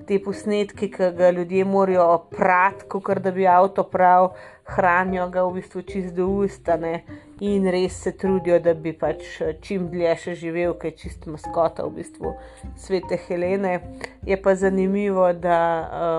te 0.06 0.20
posnetke, 0.22 0.88
ki 0.90 1.08
ga 1.18 1.30
ljudje 1.34 1.64
morajo 1.66 2.04
oprati, 2.14 2.86
kot 2.88 3.18
da 3.22 3.32
bi 3.34 3.46
avto 3.50 3.82
prav, 3.82 4.30
hranijo 4.74 5.28
ga 5.28 5.44
v 5.46 5.59
bistvu 5.59 5.83
čist 5.83 6.14
do 6.14 6.26
ustane 6.44 7.02
in 7.40 7.64
res 7.72 7.96
se 8.02 8.12
trudijo, 8.12 8.59
da 8.61 8.74
bi 8.74 8.92
pač 8.92 9.24
čim 9.64 9.88
dlje 9.90 10.16
še 10.24 10.35
živel, 10.42 10.74
kaj 10.78 10.92
čist 11.00 11.26
maskota 11.26 11.87
v 11.88 12.00
bistvu 12.00 12.35
svete 12.78 13.16
Helene. 13.26 13.80
Je 14.28 14.37
pa 14.37 14.54
zanimivo, 14.54 15.30
da 15.33 15.59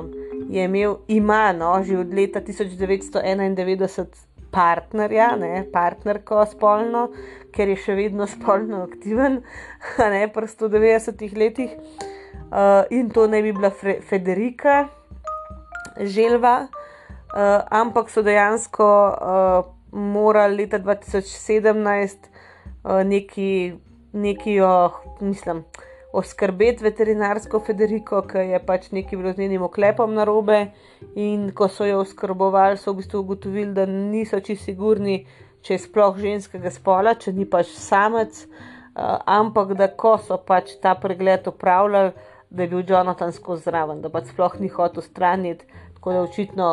um, 0.02 0.12
je 0.50 0.66
imel 0.66 0.98
imano 1.08 1.78
že 1.86 2.00
od 2.02 2.14
leta 2.14 2.42
1991 2.42 4.28
partnerja, 4.52 5.36
ne, 5.40 5.64
partnerko 5.72 6.44
spolno, 6.52 7.08
ker 7.56 7.72
je 7.72 7.78
še 7.86 7.96
vedno 7.96 8.28
spolno 8.28 8.84
aktiven, 8.88 9.42
ne 10.16 10.26
pa 10.34 10.48
190 10.48 11.38
letih. 11.38 11.78
Uh, 12.52 12.84
in 12.92 13.08
to 13.14 13.30
ne 13.32 13.40
bi 13.44 13.54
bila 13.56 13.70
Fre 13.72 14.02
Federika 14.04 14.90
Želva, 16.00 16.68
uh, 17.34 17.62
ampak 17.70 18.10
so 18.10 18.22
dejansko 18.22 18.88
uh, 18.88 19.72
morali 19.92 20.64
leta 20.64 20.80
2017 20.80 22.30
uh, 22.84 23.04
neki, 23.04 23.74
neki 24.14 24.62
oh, 24.62 25.02
mislim, 25.22 25.64
oskrbeti 26.14 26.84
veterinarsko 26.84 27.60
Federiko, 27.60 28.22
ki 28.28 28.48
je 28.52 28.60
pač 28.66 28.90
nekaj 28.92 29.20
bilo 29.20 29.34
z 29.34 29.44
njenim 29.44 29.64
oklepom 29.64 30.14
na 30.14 30.24
robe. 30.28 30.66
In 31.16 31.52
ko 31.56 31.68
so 31.68 31.86
jo 31.88 32.02
oskrbovali, 32.04 32.78
so 32.78 32.92
v 32.92 33.02
bistvu 33.02 33.24
ugotovili, 33.24 33.72
da 33.74 33.86
niso 33.86 34.40
čisto 34.40 34.66
sigurni, 34.66 35.26
če 35.62 35.78
je 35.78 35.86
sploh 35.86 36.18
ženskega 36.18 36.72
spola, 36.74 37.16
če 37.16 37.34
ni 37.36 37.46
pač 37.46 37.72
samec, 37.78 38.44
uh, 38.44 39.22
ampak 39.26 39.76
da 39.80 39.88
ko 39.88 40.18
so 40.20 40.38
pač 40.38 40.76
ta 40.84 40.96
pregled 41.00 41.48
upravljali, 41.48 42.12
da 42.52 42.64
je 42.66 42.68
bil 42.68 42.84
Jonathan 42.84 43.32
skozi 43.32 43.70
zraven, 43.70 44.02
da 44.04 44.10
pač 44.12 44.34
sploh 44.34 44.58
ni 44.60 44.68
hotel 44.68 45.04
straniti, 45.06 45.68
tako 45.96 46.18
da 46.18 46.24
očitno 46.26 46.72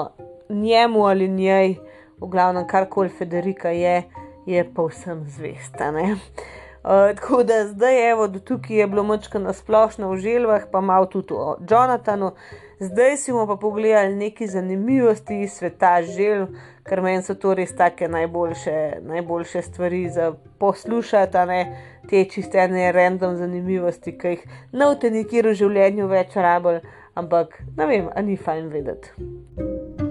njemu 0.48 1.06
ali 1.06 1.28
njej, 1.28 1.76
v 2.20 2.26
glavnem 2.26 2.66
karkoli 2.66 3.08
Federika 3.08 3.70
je, 3.70 4.02
je 4.46 4.64
povsem 4.74 5.24
zvesta. 5.26 5.92
Uh, 5.92 7.16
tako 7.16 7.42
da 7.42 7.66
zdaj, 7.66 8.10
evo, 8.10 8.28
do 8.28 8.38
tukaj 8.38 8.76
je 8.76 8.86
bilo 8.86 9.02
močka 9.02 9.38
na 9.38 9.52
splošno 9.52 10.10
v 10.10 10.16
želvah, 10.16 10.62
pa 10.72 10.80
malo 10.80 11.06
tudi 11.06 11.34
o 11.34 11.56
Jonathanu. 11.70 12.32
Zdaj 12.80 13.16
si 13.16 13.32
bomo 13.32 13.46
pa 13.46 13.56
pogledali 13.56 14.14
nekaj 14.14 14.46
zanimivosti 14.46 15.40
iz 15.42 15.52
sveta 15.52 16.02
želv, 16.02 16.46
ker 16.82 17.02
meni 17.02 17.22
so 17.22 17.34
to 17.34 17.54
res 17.54 17.74
take 17.76 18.08
najboljše, 18.08 19.00
najboljše 19.02 19.62
stvari 19.62 20.08
za 20.10 20.32
poslušati, 20.58 21.38
ne 21.38 21.62
te 22.10 22.24
čiste 22.24 22.68
ne 22.68 22.92
random 22.92 23.36
zanimivosti, 23.36 24.18
ki 24.18 24.28
jih 24.28 24.44
naučite 24.72 25.10
nikjer 25.10 25.50
v 25.50 25.56
življenju 25.58 26.06
več 26.06 26.36
rabel, 26.36 26.80
ampak 27.14 27.58
ne 27.76 27.86
vem, 27.86 28.12
a 28.14 28.22
ni 28.22 28.36
fajn 28.36 28.70
vedeti. 28.72 30.07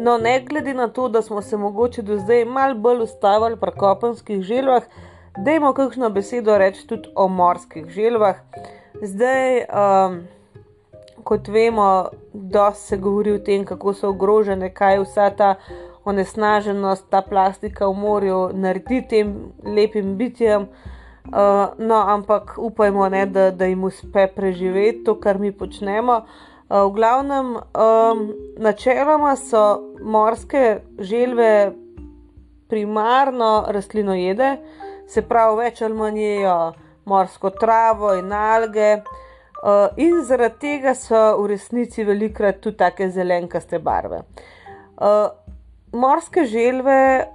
No, 0.00 0.18
ne 0.18 0.40
glede 0.40 0.74
na 0.74 0.88
to, 0.88 1.08
da 1.08 1.22
smo 1.22 1.42
se 1.42 1.56
mogoče 1.56 2.02
do 2.02 2.18
zdaj 2.18 2.44
malo 2.44 2.74
bolj 2.74 3.02
ustavili 3.02 3.56
pri 3.56 3.72
kopenskih 3.76 4.42
želvah, 4.42 4.82
Dajmo 5.38 5.70
kakšno 5.72 6.08
besedo 6.10 6.56
reči 6.58 6.86
tudi 6.86 7.08
o 7.14 7.28
morskih 7.28 7.86
želvah. 7.86 8.36
Zdaj, 9.02 9.58
um, 9.58 10.16
kot 11.24 11.48
vemo, 11.48 12.08
da 12.32 12.72
se 12.74 12.96
govori 12.96 13.32
o 13.32 13.38
tem, 13.38 13.64
kako 13.64 13.94
so 13.94 14.10
ogrožene, 14.10 14.72
kaj 14.74 14.98
vsa 15.04 15.28
ta 15.30 15.54
onesnaženost, 16.04 17.06
ta 17.10 17.22
plastika 17.22 17.86
v 17.86 17.94
morju 17.94 18.40
naredi 18.52 19.02
tem 19.10 19.32
lepim 19.62 20.16
bitjem. 20.18 20.66
Uh, 21.28 21.78
no, 21.78 22.02
ampak 22.08 22.56
upajmo, 22.58 23.08
ne, 23.08 23.26
da, 23.26 23.50
da 23.50 23.70
jim 23.70 23.84
uspe 23.84 24.26
preživeti 24.26 25.04
to, 25.04 25.20
kar 25.20 25.38
mi 25.38 25.52
počnemo. 25.52 26.22
Uh, 26.24 26.57
v 26.68 26.90
glavnem, 26.92 27.56
um, 27.56 28.34
načeloma 28.60 29.36
so 29.36 29.94
morske 30.00 30.80
želve 30.98 31.72
primarno 32.68 33.64
rastlinojede, 33.68 34.56
se 35.08 35.22
pravi, 35.22 35.56
več 35.62 35.80
ali 35.82 35.96
manj 35.96 36.20
jejo 36.20 36.58
morsko 37.08 37.50
travo 37.50 38.12
in 38.18 38.32
alge. 38.32 38.98
Uh, 39.58 39.88
in 39.96 40.20
zaradi 40.22 40.60
tega 40.60 40.92
so 40.94 41.18
v 41.40 41.48
resnici 41.54 42.04
velikrat 42.06 42.60
tudi 42.62 42.78
tako 42.78 43.08
zelenkaste 43.10 43.80
barve. 43.82 44.20
Uh, 45.00 45.32
morske 45.92 46.44
želve 46.44 47.26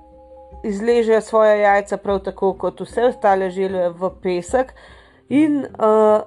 izležejo 0.63 1.21
svoje 1.21 1.57
jajca 1.59 1.97
prav 1.97 2.21
tako 2.23 2.53
kot 2.53 2.79
vse 2.85 3.09
ostale 3.09 3.49
želve 3.49 3.89
v 3.89 4.11
pesek, 4.21 4.71
in 5.29 5.65
uh, 5.65 6.21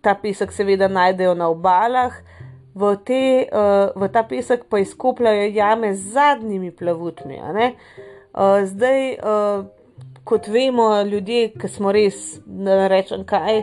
ta 0.00 0.14
pesek 0.14 0.52
seveda 0.52 0.88
najdejo 0.88 1.34
na 1.34 1.48
obalah, 1.48 2.14
v, 2.74 2.94
te, 3.04 3.22
uh, 3.50 3.90
v 3.96 4.08
ta 4.12 4.22
pesek 4.22 4.68
pa 4.70 4.78
izkopljajo 4.78 5.48
jame 5.54 5.94
z 5.94 6.12
zadnjimi 6.14 6.70
plavutmi. 6.70 7.40
Uh, 7.42 8.62
zdaj, 8.64 9.16
kot 10.28 10.46
vemo, 10.52 11.02
ljudje, 11.02 11.52
ki 11.58 11.68
smo 11.68 11.92
res, 11.92 12.38
ne 12.46 12.88
rečem 12.88 13.24
kaj, 13.26 13.62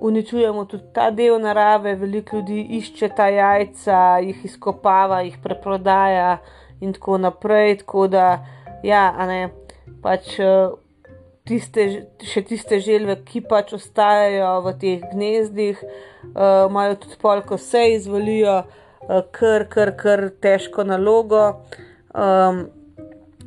uničujemo 0.00 0.64
tudi 0.68 0.92
ta 0.94 1.10
del 1.10 1.40
narave, 1.42 1.94
veliko 1.98 2.36
ljudi 2.36 2.60
išče 2.78 3.08
ta 3.16 3.28
jajca, 3.32 4.18
jih 4.22 4.44
izkopava, 4.44 5.22
jih 5.26 5.38
preprodaja 5.42 6.36
in 6.80 6.92
tako 6.92 7.18
naprej. 7.18 7.78
Tako 7.82 8.06
da, 8.12 8.26
ja, 8.86 9.08
ne, 9.26 9.48
pač. 10.02 10.38
Tiste, 11.48 11.84
še 12.28 12.42
tiste 12.44 12.76
želve, 12.84 13.14
ki 13.24 13.40
pač 13.48 13.72
ostajajo 13.72 14.50
v 14.66 14.72
teh 14.82 15.04
gnezdih, 15.14 15.78
uh, 15.80 16.66
imajo 16.68 16.98
tudi 17.04 17.16
pol, 17.22 17.40
ko 17.48 17.56
se 17.56 17.86
izvolijo, 17.94 18.58
uh, 18.66 19.22
kar, 19.32 19.64
kar, 19.72 19.94
kar 19.96 20.28
težko 20.44 20.84
nalogo. 20.84 21.46
Um, 22.12 22.66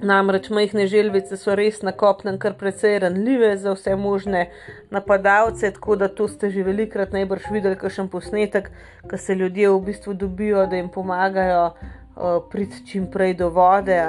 Namreč 0.01 0.49
majhne 0.49 0.87
želvice 0.89 1.37
so 1.37 1.53
res 1.53 1.83
na 1.85 1.91
kopnem 1.93 2.39
kar 2.41 2.55
precej 2.57 2.97
ranljive 3.03 3.51
za 3.61 3.75
vse 3.75 3.93
možne 3.95 4.47
napadalce, 4.89 5.69
tako 5.75 5.95
da 5.95 6.07
to 6.07 6.25
ste 6.27 6.49
že 6.49 6.63
velikrat 6.65 7.13
najbrž 7.13 7.51
videli, 7.53 7.77
kakšen 7.77 8.09
posnetek, 8.09 8.71
ko 9.09 9.17
se 9.17 9.35
ljudje 9.35 9.69
v 9.69 9.81
bistvu 9.91 10.13
dobijo, 10.13 10.65
da 10.65 10.81
jim 10.81 10.89
pomagajo 10.89 11.67
uh, 11.69 12.41
priti 12.49 12.81
čim 12.87 13.11
prej 13.13 13.37
do 13.43 13.51
vode. 13.53 14.01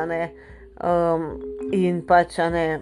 Um, 0.81 1.29
in 1.77 2.01
pač, 2.09 2.39
ne, 2.51 2.81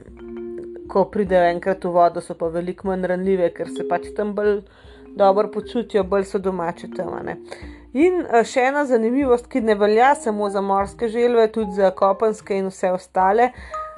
ko 0.90 1.04
pridejo 1.12 1.48
enkrat 1.54 1.84
v 1.84 1.92
vodo, 1.94 2.20
so 2.20 2.34
pa 2.38 2.50
veliko 2.52 2.90
manj 2.90 3.06
ranljive, 3.12 3.50
ker 3.54 3.70
se 3.70 3.86
pač 3.88 4.10
tam 4.16 4.34
bolj 4.34 4.60
dobro 5.16 5.50
počutijo, 5.50 6.04
bolj 6.04 6.24
so 6.30 6.38
domače 6.38 6.90
tam. 6.96 7.14
In 7.92 8.20
eh, 8.22 8.42
še 8.46 8.66
ena 8.70 8.84
zanimivost, 8.86 9.48
ki 9.50 9.62
ne 9.66 9.74
velja 9.78 10.14
samo 10.14 10.50
za 10.50 10.62
morske 10.62 11.08
želve, 11.10 11.48
tudi 11.52 11.78
za 11.78 11.90
kopenske 11.90 12.58
in 12.58 12.70
vse 12.70 12.92
ostale. 12.94 13.50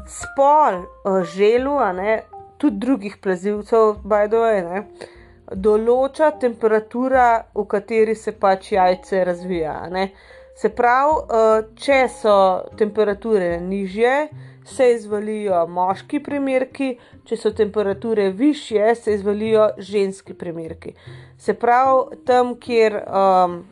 Spol 0.08 0.82
eh, 0.82 1.18
želu, 1.34 1.78
ne, 1.98 2.20
tudi 2.58 2.80
drugih 2.86 3.18
plazilcev, 3.22 4.04
way, 4.08 4.62
ne, 4.64 4.84
določa 5.52 6.30
temperatura, 6.40 7.44
v 7.54 7.66
kateri 7.68 8.14
se 8.16 8.32
pač 8.32 8.72
jajce 8.72 9.24
razvija. 9.28 9.74
Ne. 9.92 10.08
Se 10.56 10.68
pravi, 10.68 11.20
eh, 11.28 11.68
če 11.76 12.00
so 12.08 12.38
temperature 12.78 13.58
nižje, 13.60 14.16
se 14.64 14.92
izvalijo 14.94 15.66
moški 15.66 16.20
primerki, 16.22 16.96
če 17.24 17.36
so 17.36 17.50
temperature 17.50 18.30
više, 18.30 18.94
se 18.94 19.14
izvalijo 19.14 19.68
ženski 19.78 20.34
primerki. 20.34 20.94
Se 21.38 21.54
pravi, 21.54 22.18
tam, 22.26 22.56
kjer. 22.60 23.02
Um, 23.06 23.62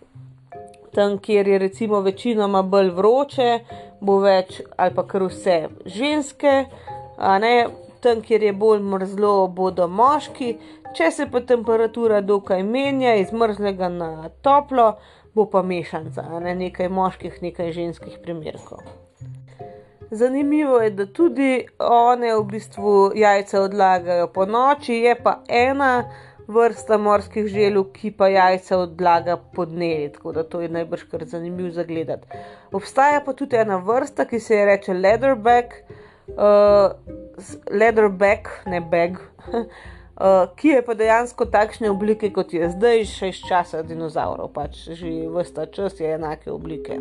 tam, 0.95 1.19
kjer 1.19 1.49
je 1.49 1.59
recimo 1.59 2.01
večinoma 2.01 2.63
bolj 2.63 2.89
vroče, 2.91 3.59
bo 4.01 4.19
več 4.19 4.61
ali 4.77 4.95
pa 4.95 5.05
kar 5.07 5.23
vse 5.29 5.69
ženske, 5.87 6.65
tam, 8.01 8.23
kjer 8.27 8.43
je 8.43 8.53
bolj 8.53 8.83
mrzlo, 8.83 9.35
bodo 9.55 9.89
moški. 9.89 10.57
Če 10.97 11.11
se 11.15 11.29
pa 11.31 11.41
temperatura 11.47 12.21
dokaj 12.21 12.65
menja 12.67 13.15
iz 13.21 13.31
mrzlega 13.33 13.89
na 13.89 14.31
toplo, 14.43 14.97
bo 15.35 15.45
pa 15.47 15.63
mešanca, 15.63 16.25
ne? 16.43 16.55
nekaj 16.65 16.89
moških, 16.91 17.39
nekaj 17.43 17.71
ženskih 17.77 18.19
primerkov. 18.25 18.83
Zanimivo 20.11 20.81
je, 20.81 20.91
da 20.91 21.07
tudi 21.07 21.67
one 21.79 22.35
v 22.37 22.45
bistvu 22.45 23.13
jajce 23.15 23.61
odlagajo 23.61 24.27
po 24.35 24.47
noči, 24.47 24.95
je 24.95 25.15
pa 25.23 25.39
ena 25.49 26.11
vrsta 26.51 26.99
morskih 26.99 27.47
želv, 27.47 27.85
ki 27.95 28.11
pa 28.11 28.29
jajca 28.29 28.79
odlaga 28.79 29.37
pod 29.37 29.69
dnevi, 29.69 30.09
tako 30.13 30.33
da 30.33 30.43
to 30.43 30.61
je 30.61 30.69
najbrž 30.69 31.05
kar 31.11 31.25
zanimivo 31.25 31.71
za 31.71 31.85
gledati. 31.85 32.27
Obstaja 32.73 33.21
pa 33.27 33.33
tudi 33.33 33.57
ena 33.57 33.77
vrsta, 33.77 34.25
ki 34.25 34.41
se 34.41 34.57
je 34.57 34.67
reče 34.67 34.95
leatherback, 34.95 35.75
uh, 36.29 36.91
leatherback, 37.71 38.49
ne 38.67 38.81
bag. 38.81 39.21
Uh, 39.47 40.49
ki 40.57 40.69
je 40.69 40.83
pa 40.83 40.95
dejansko 40.95 41.47
takšne 41.47 41.91
oblike, 41.91 42.33
kot 42.33 42.53
je 42.55 42.73
zdaj, 42.75 43.05
še 43.05 43.31
iz 43.31 43.45
časa 43.47 43.83
dinozaurov, 43.87 44.51
pač 44.55 44.89
že 44.91 45.15
vsta 45.31 45.71
čas 45.71 46.01
je 46.01 46.15
enake 46.19 46.51
oblike. 46.51 46.99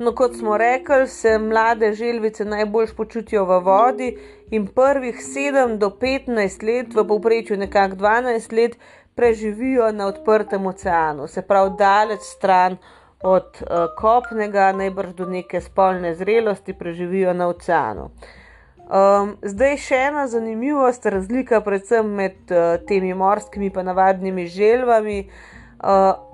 No, 0.00 0.14
kot 0.16 0.36
smo 0.36 0.56
rekli, 0.56 1.06
se 1.08 1.38
mlade 1.38 1.92
želvice 1.92 2.44
najbolj 2.44 2.86
počutijo 2.96 3.44
v 3.44 3.58
vodi 3.60 4.06
in 4.50 4.66
prvih 4.66 5.16
7 5.16 5.76
do 5.78 5.90
15 5.90 6.62
let, 6.66 6.94
v 6.94 7.04
povprečju 7.08 7.56
nekako 7.56 7.96
12 7.96 8.52
let, 8.56 8.76
preživijo 9.14 9.92
na 9.92 10.06
odprtem 10.06 10.66
oceanu, 10.66 11.26
se 11.26 11.42
pravi, 11.42 11.70
daleč 11.78 12.20
stran 12.20 12.76
od 13.22 13.60
uh, 13.60 13.68
kopnega, 13.96 14.72
najbrž 14.72 15.12
do 15.14 15.26
neke 15.26 15.60
spolne 15.60 16.14
zrelosti, 16.14 16.72
preživijo 16.72 17.34
na 17.34 17.48
oceanu. 17.48 18.08
Um, 18.88 19.36
zdaj 19.42 19.76
še 19.76 20.00
ena 20.06 20.24
zanimivost, 20.26 21.06
razlika 21.06 21.60
predvsem 21.60 22.08
med 22.08 22.40
uh, 22.48 22.80
temi 22.88 23.12
morskimi 23.14 23.68
in 23.68 23.86
navadnimi 23.92 24.46
želvami. 24.46 25.20
Uh, 25.84 26.29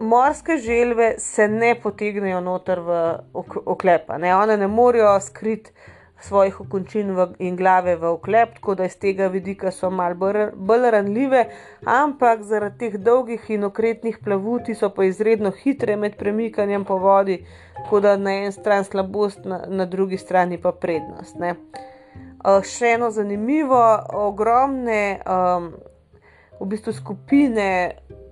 morske 0.00 0.56
želve 0.56 1.14
se 1.18 1.48
ne 1.48 1.74
potegnejo 1.82 2.40
noter 2.40 2.80
v 2.80 3.18
oklepa, 3.64 4.18
ne? 4.18 4.34
one 4.36 4.56
ne 4.56 4.66
morejo 4.66 5.20
skriti 5.20 5.72
svojih 6.20 6.60
okončin 6.60 7.16
in 7.38 7.56
glave 7.56 7.96
v 7.96 8.04
oklep, 8.04 8.54
tako 8.54 8.74
da 8.74 8.84
iz 8.84 8.96
tega 8.98 9.26
vidika 9.26 9.70
so 9.70 9.90
malo 9.90 10.50
bolj 10.54 10.90
ranljive, 10.90 11.44
ampak 11.84 12.42
zaradi 12.42 12.78
teh 12.78 12.98
dolgih 12.98 13.50
in 13.50 13.64
okretnih 13.64 14.18
plavuti 14.24 14.74
so 14.74 14.90
pa 14.90 15.04
izredno 15.04 15.50
hitre 15.50 15.96
med 15.96 16.16
premikanjem 16.16 16.84
po 16.84 16.96
vodi, 16.98 17.44
tako 17.76 18.00
da 18.00 18.16
na 18.16 18.32
eni 18.32 18.52
strani 18.52 18.84
slabost, 18.84 19.44
na, 19.44 19.60
na 19.68 19.84
drugi 19.84 20.16
strani 20.16 20.58
pa 20.62 20.72
prednost. 20.72 21.36
Ne. 21.38 21.54
Še 22.64 22.94
eno 22.94 23.10
zanimivo, 23.10 23.82
ogromne 24.14 25.20
um, 25.26 25.72
v 26.60 26.68
bistvu 26.70 26.92
skupine 26.92 27.68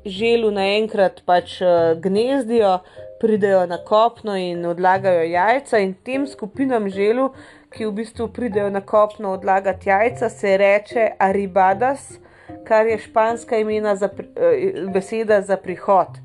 želu 0.06 0.50
naenkrat 0.50 1.22
pač 1.26 1.58
gnezdijo, 2.02 2.78
pridejo 3.20 3.66
na 3.66 3.78
kopno 3.84 4.36
in 4.36 4.66
odlagajo 4.68 5.22
jajca, 5.24 5.78
in 5.80 5.94
tem 6.04 6.26
skupinam 6.28 6.90
želu 6.92 7.30
ki 7.74 7.86
v 7.86 7.92
bistvu 7.92 8.28
pridejo 8.28 8.70
na 8.70 8.80
kopno 8.80 9.32
odlagati 9.34 9.88
jajca, 9.88 10.28
se 10.28 10.56
reče 10.56 11.08
aribadas, 11.18 12.18
kar 12.64 12.86
je 12.86 12.98
španska 12.98 13.58
imena 13.58 13.96
za, 13.96 14.08
eh, 14.36 14.86
beseda 14.94 15.42
za 15.42 15.56
prihod. 15.56 16.22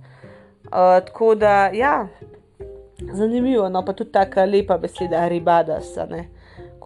Uh, 0.69 1.01
tako 1.05 1.35
da, 1.35 1.69
ja, 1.73 2.07
zanimivo, 3.13 3.69
no 3.69 3.85
pa 3.85 3.93
tudi 3.93 4.11
tako 4.11 4.45
lepa 4.45 4.77
beseda 4.77 5.23
aribadas, 5.25 5.95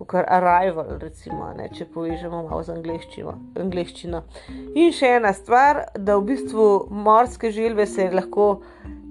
kot 0.05 0.25
arrival, 0.27 0.97
recimo, 1.01 1.51
ne, 1.57 1.69
če 1.73 1.87
povežemo 1.93 2.43
malo 2.47 2.63
z 2.63 2.75
angliščino. 2.75 4.23
In 4.75 4.91
še 4.95 5.15
ena 5.19 5.33
stvar, 5.33 5.85
da 5.95 6.17
v 6.17 6.33
bistvu 6.33 6.67
morske 6.89 7.51
želve 7.53 7.87
se 7.89 8.09
lahko 8.13 8.47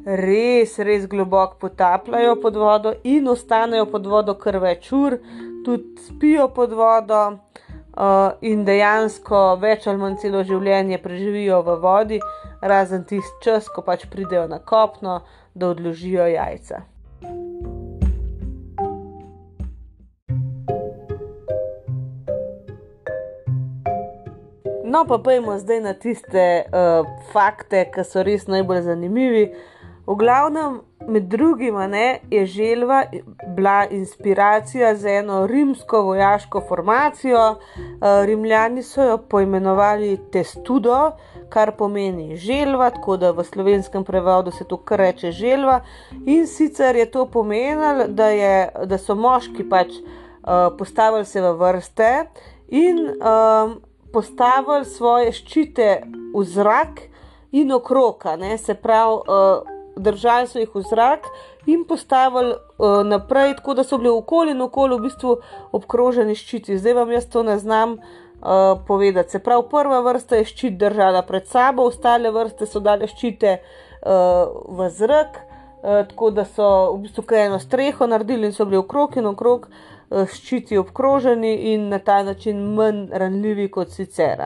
res, 0.04 0.78
res 0.78 1.06
globoko 1.06 1.58
potapljajo 1.66 2.36
pod 2.42 2.56
vodo 2.56 2.94
in 3.04 3.28
ostanejo 3.28 3.86
pod 3.90 4.06
vodo 4.06 4.34
kar 4.34 4.58
več 4.62 4.90
ur, 4.92 5.18
tudi 5.64 6.06
spijo 6.08 6.48
pod 6.54 6.74
vodo 6.74 7.22
uh, 7.30 8.32
in 8.42 8.64
dejansko 8.66 9.42
več 9.62 9.86
ali 9.86 10.02
manj 10.02 10.18
celo 10.24 10.42
življenje 10.46 10.98
preživijo 11.02 11.62
v 11.66 11.78
vodi, 11.82 12.22
razen 12.62 13.04
tisti 13.04 13.44
čas, 13.44 13.68
ko 13.68 13.86
pač 13.86 14.06
pridejo 14.10 14.48
na 14.50 14.58
kopno, 14.58 15.20
da 15.54 15.70
odložijo 15.74 16.26
jajca. 16.32 16.91
No, 24.92 25.06
pa 25.08 25.18
pojmo 25.18 25.58
zdaj 25.58 25.80
na 25.80 25.94
tiste 25.94 26.64
uh, 26.68 27.06
fakte, 27.32 27.86
ki 27.94 28.02
so 28.04 28.20
res 28.26 28.42
najbolj 28.44 28.82
zanimivi. 28.84 29.44
V 30.04 30.16
glavnem, 30.20 30.80
med 31.08 31.30
drugim, 31.32 31.78
ne, 31.88 32.18
je 32.28 32.42
želva 32.46 32.98
bila 33.56 33.86
inspiracija 33.88 34.90
za 34.94 35.08
eno 35.08 35.46
rimsko 35.46 36.02
vojaško 36.02 36.60
formacijo. 36.68 37.44
Eh, 37.48 38.26
Rimljani 38.26 38.82
so 38.82 39.02
jo 39.02 39.18
poimenovali 39.18 40.18
Testudo, 40.32 41.12
kar 41.48 41.72
pomeni 41.78 42.36
želva, 42.36 42.90
tako 42.90 43.16
da 43.16 43.30
v 43.30 43.44
slovenskem 43.44 44.04
prevodu 44.04 44.50
se 44.50 44.64
to 44.64 44.76
kar 44.76 44.98
reče 44.98 45.30
želva. 45.30 45.80
In 46.26 46.46
sicer 46.46 46.96
je 46.96 47.10
to 47.10 47.26
pomenilo, 47.26 48.08
da, 48.08 48.26
je, 48.26 48.68
da 48.84 48.98
so 48.98 49.14
moški 49.14 49.68
pač 49.70 49.88
uh, 49.88 50.76
postavili 50.78 51.24
se 51.24 51.40
v 51.40 51.54
vrste 51.56 52.26
in 52.68 52.98
um, 53.08 53.80
postavili 54.12 54.84
svoje 54.84 55.32
ščite 55.32 56.02
v 56.34 56.44
zrak 56.44 57.08
in 57.52 57.72
okrog, 57.72 58.24
se 58.58 58.74
pravi. 58.74 59.20
Uh, 59.28 59.72
držali 59.96 60.46
so 60.46 60.58
jih 60.58 60.74
v 60.74 60.82
zrak 60.82 61.26
in 61.66 61.84
postavili 61.84 62.54
uh, 62.54 63.04
naprej, 63.06 63.56
tako 63.56 63.74
da 63.74 63.84
so 63.84 63.98
bili 63.98 64.10
okoli 64.10 64.50
in 64.50 64.62
okoli 64.62 64.96
v 64.96 65.02
bistvu 65.02 65.36
obkroženi 65.72 66.34
ščiti. 66.34 66.78
Zdaj 66.78 66.94
vam 66.94 67.12
jaz 67.12 67.28
to 67.30 67.42
ne 67.42 67.58
znam 67.58 67.92
uh, 67.92 68.80
povedati. 68.86 69.30
Se 69.30 69.38
pravi, 69.38 69.68
prva 69.70 70.00
vrsta 70.00 70.40
je 70.40 70.48
ščit 70.48 70.78
držala 70.78 71.22
pred 71.22 71.46
sabo, 71.46 71.86
ostale 71.86 72.30
vrste 72.30 72.66
so 72.66 72.80
dale 72.80 73.06
ščite 73.06 73.58
uh, 73.58 74.48
v 74.78 74.90
zrak, 74.90 75.38
uh, 75.38 76.02
tako 76.08 76.30
da 76.30 76.44
so 76.44 76.68
v 76.96 77.02
bistvu 77.06 77.26
eno 77.36 77.60
streho 77.60 78.06
naredili 78.06 78.48
in 78.48 78.56
so 78.56 78.64
bili 78.64 78.80
okrog 78.80 79.16
in 79.16 79.26
okrog. 79.26 79.68
Ščiti 80.12 80.76
obkroženi 80.78 81.52
in 81.72 81.88
na 81.88 81.98
ta 81.98 82.22
način 82.22 82.58
manj 82.74 83.06
ranljivi 83.12 83.70
kot 83.70 83.90
sicer. 83.90 84.42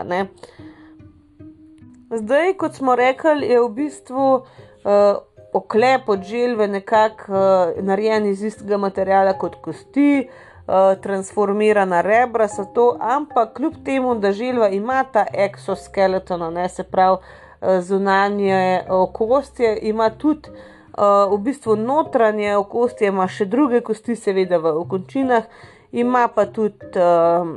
Zdaj, 2.10 2.52
kot 2.54 2.74
smo 2.74 2.94
rekli, 2.96 3.48
je 3.50 3.60
v 3.60 3.70
bistvu 3.74 4.26
uh, 4.34 5.16
oklep 5.52 6.08
od 6.08 6.22
želve 6.22 6.68
nekako 6.68 7.32
uh, 7.32 7.84
narejen 7.84 8.26
iz 8.26 8.42
istega 8.42 8.76
materiala 8.76 9.32
kot 9.38 9.56
kosti, 9.62 10.28
uh, 10.28 10.94
transformirana 11.02 12.00
rebra 12.00 12.48
so 12.48 12.64
to, 12.74 12.96
ampak 13.00 13.56
kljub 13.56 13.74
temu, 13.84 14.14
da 14.14 14.32
želva 14.32 14.68
ima 14.68 15.04
ta 15.12 15.26
exoskeleton, 15.34 16.52
ne 16.54 16.68
se 16.68 16.84
pravi 16.84 17.16
uh, 17.16 17.80
zunanje 17.80 18.82
okostje, 18.88 19.78
ima 19.82 20.10
tudi 20.10 20.48
uh, 20.96 21.32
v 21.32 21.38
bistvu 21.44 21.76
notranje 21.76 22.56
okostje, 22.56 23.08
ima 23.08 23.28
še 23.28 23.46
druge 23.46 23.80
kosti, 23.80 24.16
seveda 24.16 24.58
v 24.58 24.74
okončinah, 24.82 25.48
ima 25.92 26.26
pa 26.28 26.46
tudi 26.46 27.00
uh, 27.00 27.56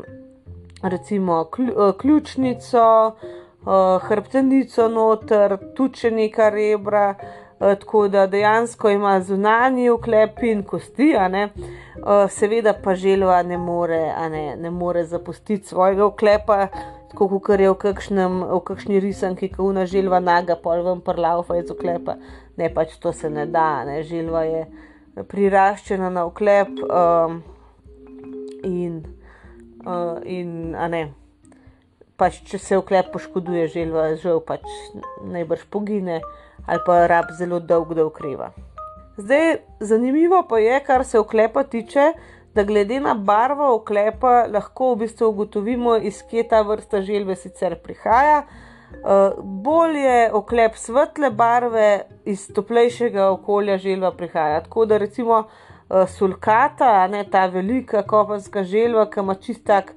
recimo 0.83 1.45
ključnico. 1.99 2.87
Uh, 3.59 3.99
hrbtenico 4.07 4.85
noter, 4.87 5.57
tudi 5.75 6.09
nekaj 6.15 6.49
rebra, 6.53 7.07
Eh, 7.59 7.75
tako 7.75 8.07
da 8.07 8.27
dejansko 8.27 8.89
ima 8.89 9.21
zunanji 9.21 9.89
oklep 9.89 10.43
in 10.43 10.63
kosti, 10.63 11.13
uh, 11.15 12.29
seveda 12.29 12.73
pa 12.83 12.95
želva 12.95 13.43
ne 13.43 13.57
more, 13.57 14.13
ne, 14.31 14.55
ne 14.55 14.69
more 14.69 15.03
zapustiti 15.03 15.67
svojega 15.67 16.05
oklepa, 16.05 16.67
tako 17.11 17.39
kot 17.39 17.59
je 17.59 17.69
v, 17.69 17.75
kakšnem, 17.75 18.43
v 18.43 18.59
kakšni 18.63 18.99
risanki, 18.99 19.49
ki 19.49 19.61
una 19.61 19.85
želva 19.85 20.19
naga, 20.19 20.55
pol 20.55 20.85
ven 20.85 21.01
prlaufa 21.01 21.57
iz 21.59 21.71
oklepa. 21.71 22.15
Ne, 22.59 22.67
pač 22.73 22.97
to 22.99 23.13
se 23.15 23.29
ne 23.29 23.45
da, 23.47 23.85
ne. 23.87 24.01
želva 24.03 24.43
je 24.43 24.65
priraščena 25.31 26.09
na 26.11 26.25
oklep 26.27 26.81
um, 26.83 27.39
in, 28.67 28.99
uh, 29.85 30.19
in 30.27 30.75
a 30.75 30.89
ne. 30.91 31.03
Pač, 32.19 32.41
če 32.49 32.59
se 32.59 32.79
oklep 32.79 33.13
poškoduje, 33.13 33.69
želva 33.71 34.09
žal 34.19 34.41
pač 34.43 34.65
najbrž 35.23 35.69
pogine 35.71 36.19
ali 36.67 36.83
pa 36.85 37.05
rab 37.07 37.31
zelo 37.37 37.61
dolg, 37.63 37.95
da 37.95 38.03
ukreva. 38.05 38.51
Zdaj, 39.17 39.61
zanimivo 39.79 40.43
pa 40.49 40.59
je, 40.59 40.75
kar 40.85 41.05
se 41.07 41.17
oklepa 41.19 41.63
tiče, 41.63 42.11
da 42.53 42.65
glede 42.67 42.99
na 42.99 43.15
barvo 43.15 43.71
oklepa 43.77 44.43
lahko 44.51 44.91
v 44.93 45.05
bistvu 45.05 45.31
ugotovimo, 45.31 45.95
iz 45.95 46.19
kje 46.27 46.43
ta 46.51 46.59
vrsta 46.67 47.01
želve 47.07 47.39
sicer 47.39 47.77
prihaja. 47.81 48.43
Uh, 48.43 48.68
bolj 49.43 49.97
je 49.97 50.31
oklep 50.33 50.75
svetle 50.75 51.29
barve, 51.31 52.01
iz 52.25 52.47
toplejšega 52.53 53.29
okolja 53.31 53.77
želva 53.77 54.11
prihaja. 54.11 54.63
Tako 54.63 54.85
da 54.85 54.97
recimo 54.97 55.37
uh, 55.39 56.09
sulkata, 56.09 57.07
ne 57.07 57.23
ta 57.31 57.45
velika 57.45 58.03
kopenska 58.03 58.63
želva, 58.63 59.09
ki 59.09 59.19
ima 59.19 59.35
čistak, 59.35 59.93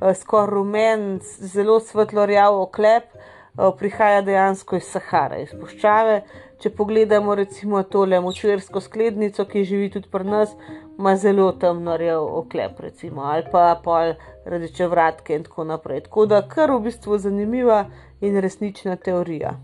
uh, 0.00 0.14
skoraj 0.16 0.50
rumen, 0.50 1.20
zelo 1.22 1.80
svetlo 1.80 2.26
rjav 2.26 2.60
oklep, 2.60 3.04
uh, 3.14 3.20
Eh, 3.58 3.70
prihaja 3.78 4.22
dejansko 4.22 4.78
iz 4.78 4.86
Sahare, 4.86 5.40
iz 5.42 5.50
puščave. 5.58 6.20
Če 6.62 6.70
pogledamo 6.76 7.34
recimo 7.34 7.80
tole 7.92 8.20
močvirsko 8.22 8.82
sklednico, 8.84 9.44
ki 9.48 9.64
živi 9.66 9.88
tudi 9.90 10.08
pri 10.12 10.28
nas, 10.28 10.52
ima 10.98 11.16
zelo 11.18 11.48
temno 11.58 11.96
rjev 11.98 12.28
oklep, 12.38 12.78
recimo, 12.84 13.24
ali 13.32 13.42
pa 13.52 13.64
pol 13.84 14.14
rdeče 14.46 14.86
vratke 14.92 15.34
in 15.34 15.44
tako 15.48 15.66
naprej. 15.72 16.04
Tako 16.06 16.26
da 16.30 16.42
kar 16.54 16.70
v 16.76 16.84
bistvu 16.86 17.18
zanimiva 17.18 17.80
in 18.20 18.40
resnična 18.40 18.96
teorija. 18.96 19.54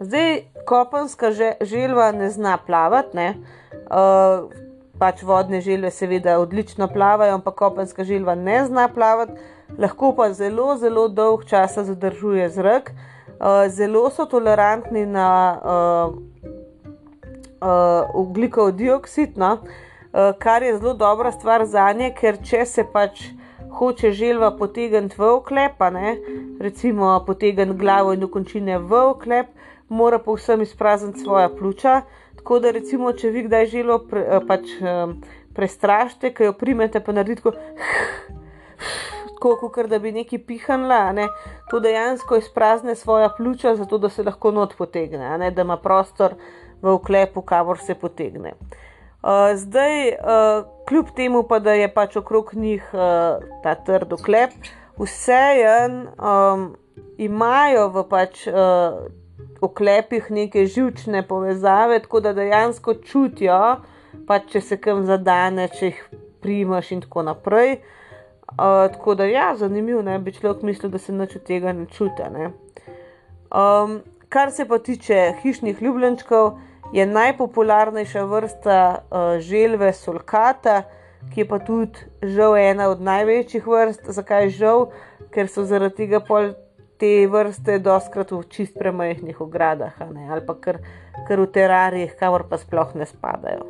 Zdaj, 0.00 0.42
kopenska 0.66 1.30
želva 1.60 2.12
ne 2.12 2.30
zna 2.30 2.58
plavati, 2.66 3.16
ne. 3.16 3.34
Uh, 3.84 4.50
pač 4.98 5.22
vodne 5.22 5.60
želve 5.60 5.90
seveda 5.90 6.38
odlično 6.38 6.88
plavajo, 6.88 7.34
ampak 7.34 7.54
kopenska 7.54 8.04
želva 8.04 8.34
ne 8.34 8.64
zna 8.66 8.88
plavati 8.88 9.32
lahko 9.78 10.12
pa 10.16 10.32
zelo, 10.32 10.76
zelo 10.76 11.08
dolg 11.08 11.44
čas 11.44 11.78
zadržuje 11.78 12.48
zrak, 12.48 12.92
uh, 12.92 13.68
zelo 13.68 14.10
so 14.10 14.24
tolerantni 14.24 15.06
na 15.06 15.28
uh, 15.64 16.14
uh, 17.60 18.14
ugljikov 18.14 18.72
dioksid, 18.72 19.38
no? 19.38 19.52
uh, 19.52 20.32
kar 20.38 20.62
je 20.62 20.78
zelo 20.78 20.94
dobra 20.94 21.32
stvar 21.32 21.66
za 21.66 21.92
nje, 21.92 22.12
ker 22.20 22.38
če 22.42 22.64
se 22.66 22.84
pač 22.92 23.24
hoče 23.78 24.10
želva 24.12 24.50
potegniti 24.56 25.16
v 25.18 25.28
oklepa, 25.34 25.90
ne? 25.90 26.16
recimo 26.60 27.24
potegniti 27.26 27.78
glavo 27.78 28.12
in 28.12 28.20
dokončine 28.20 28.78
v 28.78 29.00
oklep, 29.10 29.46
mora 29.88 30.18
povsem 30.18 30.62
izprazniti 30.62 31.20
svoja 31.20 31.48
pljuča. 31.48 32.00
Tako 32.36 32.58
da, 32.60 32.70
recimo, 32.70 33.12
če 33.12 33.30
vi 33.30 33.42
kdaj 33.46 33.66
želo 33.72 33.98
pre, 34.08 34.40
pač, 34.48 34.72
prestrašite, 35.56 36.32
ki 36.34 36.50
jo 36.50 36.52
primete, 36.52 37.00
pa 37.00 37.12
naredite 37.12 37.42
tako, 37.42 37.56
tako 39.34 39.68
kot 39.68 39.88
da 39.88 39.98
bi 39.98 40.12
neki 40.12 40.38
pihanla. 40.38 41.12
Ne? 41.12 41.28
To 41.70 41.80
dejansko 41.80 42.36
izprazne 42.36 42.94
svoja 42.94 43.30
pljuča, 43.36 43.76
zato 43.76 43.98
da 43.98 44.08
se 44.08 44.22
lahko 44.22 44.50
not 44.50 44.76
potegne, 44.78 45.38
ne? 45.38 45.50
da 45.50 45.62
ima 45.62 45.76
prostor 45.76 46.34
v 46.82 46.92
oklepu, 46.98 47.42
kamor 47.42 47.78
se 47.78 47.94
potegne. 47.94 48.52
Uh, 48.60 48.93
zdaj, 49.56 50.08
uh, 50.08 50.64
kljub 50.88 51.14
temu, 51.16 51.42
pa, 51.48 51.58
da 51.58 51.72
je 51.72 51.88
pač 51.94 52.16
okrog 52.20 52.54
njih 52.54 52.84
uh, 52.92 53.40
ta 53.62 53.74
trd 53.74 54.12
oklep, 54.12 54.52
vse 55.00 55.42
en 55.64 56.00
um, 56.18 56.72
imajo 57.18 57.88
v 57.94 58.08
pač. 58.08 58.46
Uh, 58.48 59.04
oklepih 59.64 60.30
neke 60.30 60.66
živčne 60.66 61.26
povezave, 61.28 61.98
tako 62.02 62.20
da 62.20 62.32
dejansko 62.32 62.94
čutijo, 62.94 63.76
pa 64.26 64.38
če 64.38 64.60
se 64.60 64.78
kam 64.80 65.04
zadane, 65.06 65.68
če 65.72 65.90
jih 65.90 66.02
primaš 66.44 66.92
in 66.92 67.04
tako 67.04 67.24
naprej. 67.30 67.78
Uh, 68.54 68.86
tako 68.92 69.14
da 69.18 69.24
je 69.24 69.32
ja, 69.34 69.48
zanimivo, 69.58 70.02
da 70.02 70.18
bi 70.18 70.32
človek 70.32 70.62
mislil, 70.62 70.92
da 70.92 70.98
se 70.98 71.12
nič 71.12 71.36
od 71.40 71.46
tega 71.48 71.72
ne 71.72 71.86
čuti. 71.90 72.22
Um, 73.50 73.98
kar 74.28 74.52
se 74.52 74.68
pa 74.68 74.78
tiče 74.78 75.32
hišnih 75.42 75.82
ljubljenčkov, 75.82 76.58
je 76.92 77.06
najpopularnejša 77.06 78.24
vrsta 78.24 78.78
uh, 78.98 79.38
želve 79.40 79.92
solkata, 79.92 80.82
ki 81.34 81.40
je 81.40 81.48
pa 81.48 81.58
tudi 81.58 81.98
žal 82.22 82.56
ena 82.56 82.88
od 82.88 83.00
največjih 83.00 83.66
vrst. 83.66 84.10
Zakaj 84.12 84.50
žal? 84.50 84.90
Ker 85.34 85.48
so 85.48 85.64
zaradi 85.64 86.04
tega 86.04 86.20
pol 86.20 86.52
te 87.00 87.26
vrste 87.26 87.78
doskrat 87.82 88.30
v 88.30 88.44
čist 88.48 88.76
premajhnih 88.78 89.40
ogradah 89.40 89.96
ali 89.98 90.42
pa 90.46 90.54
kar, 90.54 90.78
kar 91.28 91.40
v 91.40 91.46
terarijih, 91.50 92.14
kamor 92.20 92.46
pa 92.48 92.58
sploh 92.58 92.94
ne 92.94 93.06
spadajo. 93.06 93.66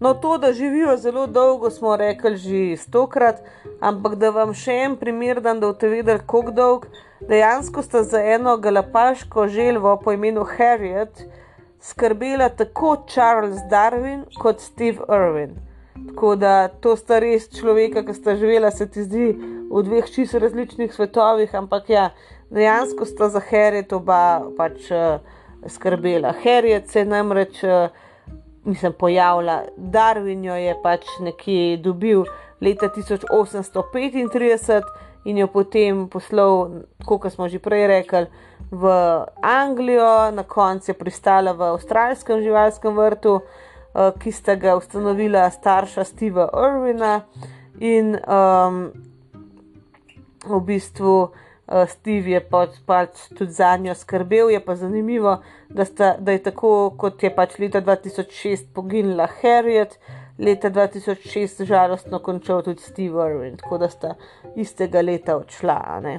No, 0.00 0.14
to, 0.14 0.36
da 0.38 0.52
živijo 0.52 0.96
zelo 0.96 1.26
dolgo, 1.26 1.70
smo 1.70 1.96
rekli 1.96 2.36
že 2.36 2.76
stokrat, 2.76 3.42
ampak 3.80 4.14
da 4.14 4.30
vam 4.30 4.52
še 4.54 4.76
en 4.84 4.94
primer 4.96 5.40
dam, 5.42 5.58
da 5.60 5.72
boste 5.72 5.88
videli, 5.90 6.22
kako 6.22 6.52
dolg. 6.54 6.86
Dejansko 7.28 7.82
sta 7.82 8.04
za 8.06 8.20
eno 8.22 8.56
galapaško 8.62 9.48
želvo 9.48 9.96
po 10.04 10.12
imenu 10.12 10.44
Harriet 10.44 11.26
skrbela 11.80 12.48
tako 12.48 12.96
Charles 13.08 13.58
Darwin 13.70 14.24
kot 14.38 14.60
Steve 14.60 14.98
Irwin. 15.08 15.50
Tako 16.08 16.36
da 16.36 16.68
to 16.68 16.96
sta 16.96 17.18
res 17.18 17.48
človeka, 17.58 18.02
ki 18.06 18.14
sta 18.14 18.36
živela, 18.38 18.70
se 18.70 18.86
ti 18.86 19.02
zdi 19.02 19.32
v 19.70 19.82
dveh 19.84 20.06
čisto 20.10 20.38
različnih 20.38 20.94
svetovih, 20.94 21.54
ampak 21.54 21.90
ja, 21.90 22.10
dejansko 22.50 23.04
sta 23.04 23.28
za 23.28 23.40
Harriet 23.50 23.92
oba 23.92 24.40
pač 24.56 24.90
uh, 24.94 25.20
skrbela. 25.66 26.32
Harriet 26.44 26.88
se 26.88 26.98
je 27.02 27.06
namreč, 27.06 27.64
uh, 27.64 27.88
mislim, 28.64 28.92
pojavila, 28.92 29.62
Darwin 29.76 30.44
jo 30.46 30.54
je 30.54 30.74
pač 30.82 31.04
nekje 31.20 31.76
dobil 31.82 32.24
leta 32.60 32.88
1835 32.94 34.82
in 35.28 35.38
jo 35.42 35.48
potem 35.52 36.06
poslal, 36.08 36.84
kot 37.04 37.28
smo 37.32 37.48
že 37.48 37.60
prej 37.62 37.86
rekli, 37.90 38.26
v 38.70 38.84
Anglijo, 39.44 40.30
na 40.34 40.44
koncu 40.44 40.90
je 40.90 40.96
pristala 40.98 41.52
v 41.56 41.72
avstralskem 41.72 42.42
živalskem 42.44 42.96
vrtu. 42.96 43.40
Uh, 43.98 44.12
ki 44.20 44.30
sta 44.30 44.54
ga 44.54 44.76
ustanovila 44.76 45.48
starša 45.50 46.04
Steva 46.04 46.44
Irwina, 46.52 47.24
in 47.80 48.12
um, 48.20 48.92
v 50.44 50.60
bistvu 50.68 51.14
uh, 51.24 51.46
uh, 51.68 51.88
Steve 51.88 52.32
je 52.32 52.40
pač, 52.40 52.78
pač 52.86 53.28
tudi 53.36 53.52
za 53.52 53.76
njo 53.76 53.94
skrbel. 53.94 54.50
Je 54.50 54.60
pa 54.64 54.76
zanimivo, 54.76 55.38
da, 55.68 55.84
sta, 55.84 56.14
da 56.18 56.32
je 56.32 56.42
tako, 56.50 56.94
kot 56.98 57.22
je 57.22 57.30
pač 57.34 57.58
leta 57.58 57.80
2006 57.84 58.68
poginila 58.74 59.28
Harriet, 59.40 59.98
leta 60.38 60.70
2006 60.70 61.64
žalostno 61.64 62.18
končal 62.18 62.62
tudi 62.62 62.82
Steve 62.82 63.30
Irwin, 63.30 63.56
tako 63.56 63.78
da 63.78 63.88
sta 63.88 64.14
istega 64.56 65.02
leta 65.02 65.36
odšla. 65.36 66.00
Ne? 66.02 66.18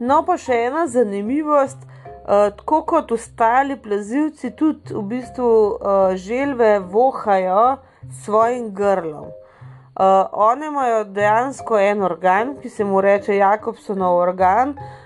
No, 0.00 0.22
pa 0.26 0.36
še 0.38 0.66
ena 0.68 0.86
zanimivost. 0.86 1.90
Uh, 2.24 2.48
tako 2.56 2.78
kot 2.88 3.10
ostali 3.12 3.76
plazilci, 3.76 4.54
tudi 4.56 4.94
v 4.96 5.02
bistvu 5.10 5.48
uh, 5.48 6.14
želve 6.16 6.78
vohajo 6.80 7.76
svojim 8.24 8.70
grlom. 8.74 9.26
Uh, 9.28 10.24
one 10.32 10.66
imajo 10.66 11.02
dejansko 11.04 11.76
en 11.78 12.02
organ, 12.02 12.54
ki 12.62 12.72
se 12.72 12.84
mu 12.84 13.02
reče 13.04 13.36
Jakobsonov 13.36 14.16
organ, 14.22 14.72
uh, 14.72 15.03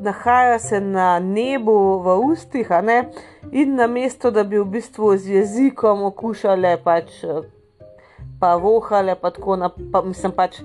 nahaja 0.00 0.58
se 0.58 0.80
na 0.80 1.18
nebu, 1.18 1.98
v 1.98 2.16
ustih, 2.32 2.68
in 3.52 3.74
na 3.74 3.86
mesto, 3.86 4.30
da 4.30 4.44
bi 4.44 4.58
v 4.58 4.64
bistvu 4.64 5.16
z 5.16 5.28
jezikom 5.28 6.02
okušale, 6.02 6.76
pač, 6.84 7.24
pa 8.40 8.56
vohale, 8.56 9.14
pa 9.14 9.30
tako 9.30 9.56
naprej, 9.56 10.04
mislim 10.04 10.32
pač. 10.32 10.62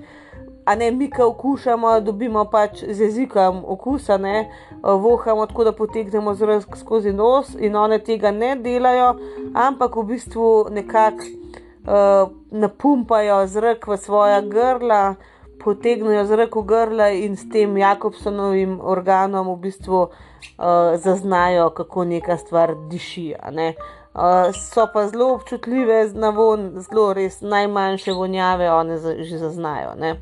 A 0.64 0.74
ne 0.74 0.90
mi, 0.90 1.10
ki 1.10 1.22
okušamo, 1.22 2.00
dobimo 2.00 2.44
pač 2.44 2.84
z 2.84 3.00
jezikom 3.00 3.64
okusa, 3.64 4.18
ne 4.18 4.48
vohamo 4.82 5.46
tako, 5.46 5.64
da 5.64 5.72
potegnemo 5.72 6.34
zrak 6.34 6.76
skozi 6.76 7.12
nos, 7.12 7.54
in 7.60 7.76
one 7.76 7.98
tega 7.98 8.30
ne 8.30 8.56
delajo, 8.56 9.14
ampak 9.54 9.96
v 9.96 10.04
bistvu 10.12 10.68
nekako 10.70 11.24
uh, 11.24 12.28
napumpajo 12.50 13.46
zrak 13.46 13.86
v 13.88 13.96
svoja 13.96 14.40
grla, 14.40 15.16
potegnejo 15.64 16.24
zrak 16.26 16.56
v 16.56 16.62
grla 16.62 17.08
in 17.10 17.36
s 17.36 17.48
tem 17.50 17.76
Jakobsonovim 17.76 18.78
organom 18.80 19.48
v 19.54 19.56
bistvu 19.68 20.00
uh, 20.08 20.96
zaznajo, 20.96 21.70
kako 21.70 22.04
neka 22.04 22.36
stvar 22.36 22.74
diši. 22.90 23.34
Ne? 23.52 23.74
Uh, 24.14 24.54
so 24.54 24.86
pa 24.92 25.06
zelo 25.08 25.34
občutljive 25.34 26.10
na 26.14 26.30
von, 26.30 26.70
zelo 26.80 27.12
res 27.12 27.40
najmanjše 27.40 28.12
vonjave, 28.12 28.70
one 28.72 28.98
za, 28.98 29.14
že 29.22 29.38
zaznajo. 29.38 29.94
Ne? 29.98 30.16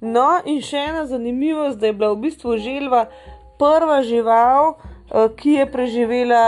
No, 0.00 0.40
in 0.44 0.60
še 0.60 0.82
ena 0.90 1.06
zanimivost, 1.06 1.78
da 1.80 1.88
je 1.88 1.96
bila 1.96 2.12
v 2.12 2.26
bistvu 2.26 2.58
želva 2.58 3.06
prva 3.58 4.02
žival, 4.02 4.74
uh, 4.74 5.30
ki 5.36 5.58
je 5.60 5.70
preživela 5.70 6.44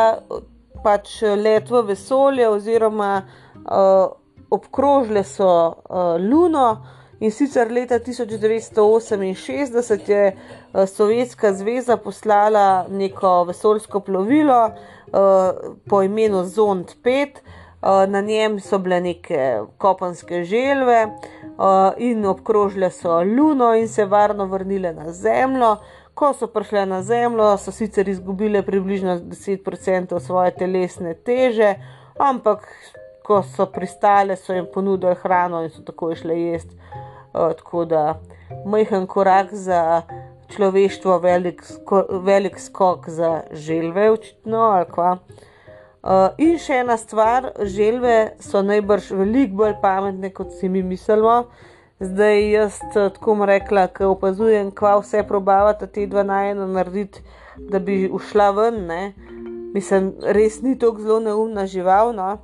pač 0.85 1.23
let 1.23 1.71
v 1.71 1.83
vesolje, 1.89 2.49
oziroma 2.49 3.25
uh, 3.25 4.13
obkrožile 4.51 5.25
so 5.25 5.49
uh, 5.49 6.15
Luno 6.21 6.87
in 7.21 7.31
sicer 7.31 7.73
leta 7.73 7.99
1968 7.99 10.11
je 10.11 10.37
uh, 10.37 10.89
Sovjetska 10.89 11.53
zveza 11.53 11.97
poslala 11.97 12.87
neko 12.91 13.45
vesoljsko 13.45 14.01
plovilo 14.01 14.67
uh, 14.67 14.73
po 15.89 16.03
imenu 16.03 16.45
Zond 16.45 16.87
5. 17.05 17.29
Uh, 17.83 17.89
na 18.09 18.21
njem 18.21 18.61
so 18.61 18.79
bile 18.79 19.01
neke 19.01 19.61
kopenske 19.79 20.45
želve 20.45 21.09
in 21.97 22.27
obkrožile 22.27 22.91
so 22.91 23.23
Luno 23.23 23.75
in 23.75 23.89
se 23.89 24.05
varno 24.05 24.47
vrnile 24.47 24.93
na 24.93 25.13
Zemljo. 25.13 25.77
Ko 26.15 26.33
so 26.33 26.47
prišle 26.47 26.87
na 26.87 27.03
Zemljo, 27.03 27.57
so 27.57 27.73
sicer 27.73 28.09
izgubile 28.09 28.63
približno 28.63 29.19
10% 29.19 30.21
svoje 30.21 30.51
telesne 30.51 31.15
teže, 31.15 31.75
ampak 32.19 32.69
ko 33.23 33.43
so 33.43 33.67
pristale, 33.67 34.37
so 34.37 34.55
jim 34.55 34.67
ponudili 34.75 35.15
hrano 35.15 35.63
in 35.63 35.71
so 35.71 35.83
tako 35.83 36.13
išle 36.13 36.41
jesti. 36.41 36.77
Tako 37.37 37.85
da 37.85 38.19
majhen 38.67 39.07
korak 39.07 39.55
za 39.55 40.03
človeštvo, 40.55 41.19
velik, 41.19 41.63
sko, 41.65 42.05
velik 42.11 42.59
skok 42.61 43.09
za 43.09 43.41
želve, 43.53 44.11
očitno 44.11 44.59
ali 44.59 44.87
kva. 44.91 45.19
Uh, 46.07 46.29
in 46.39 46.55
še 46.63 46.83
ena 46.85 46.95
stvar, 46.97 47.51
želve 47.67 48.37
so 48.41 48.63
najbrž 48.63 49.11
veliko 49.19 49.63
bolj 49.63 49.73
pametne, 49.83 50.31
kot 50.31 50.53
si 50.55 50.69
mi 50.69 50.83
mislimo. 50.87 51.49
Zdaj 52.01 52.51
jaz 52.51 52.79
tako 52.95 53.35
mu 53.35 53.47
rekla, 53.49 53.87
ko 53.89 54.13
opazujem, 54.13 54.71
kva 54.71 54.99
vse 55.01 55.25
probavate 55.27 55.89
te 55.91 56.05
dva 56.07 56.23
najeno 56.23 56.67
narediti, 56.69 57.25
da 57.59 57.81
bi 57.81 58.05
ušla 58.13 58.51
ven. 58.55 58.83
Ne? 58.87 59.03
Mislim, 59.75 60.13
res 60.23 60.61
ni 60.63 60.77
tako 60.79 61.03
zelo 61.03 61.19
neumna 61.25 61.67
žival. 61.67 62.13
No? 62.15 62.37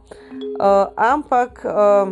Uh, 0.58 0.88
ampak 0.96 1.62
uh, 1.68 2.10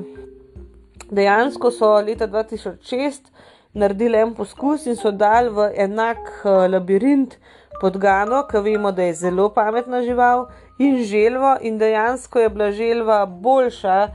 dejansko 1.10 1.70
so 1.70 1.94
leta 2.00 2.28
2006 2.28 3.30
naredili 3.74 4.18
en 4.18 4.34
poskus 4.34 4.86
in 4.86 4.96
so 4.96 5.10
dali 5.10 5.50
v 5.50 5.70
enak 5.84 6.18
uh, 6.44 6.66
labirint 6.70 7.36
podgano, 7.80 8.42
ki 8.50 8.60
vemo, 8.64 8.92
da 8.92 9.02
je 9.08 9.14
zelo 9.14 9.48
pametna 9.54 10.02
žival, 10.04 10.48
in 10.78 10.98
želvo, 11.04 11.56
in 11.60 11.78
dejansko 11.78 12.38
je 12.38 12.48
bila 12.48 12.70
želva 12.72 13.26
boljša, 13.26 14.08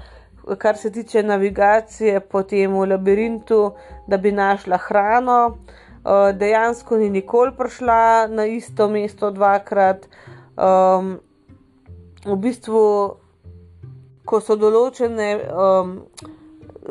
kar 0.57 0.77
se 0.77 0.91
tiče 0.91 1.23
navigacije 1.23 2.19
po 2.19 2.43
tem 2.43 2.73
labirintu, 2.73 3.71
da 4.07 4.17
bi 4.17 4.31
našla 4.31 4.77
hrano. 4.77 5.57
Uh, 6.05 6.29
dejansko 6.37 6.97
ni 6.97 7.09
nikoli 7.09 7.51
prišla 7.57 8.27
na 8.27 8.45
isto 8.45 8.87
mesto 8.87 9.31
dvakrat. 9.31 10.05
Um, 10.57 11.17
v 12.25 12.35
bistvu 12.35 12.81
ko 14.25 14.41
so 14.41 14.55
določene 14.57 15.29
um, 15.49 15.95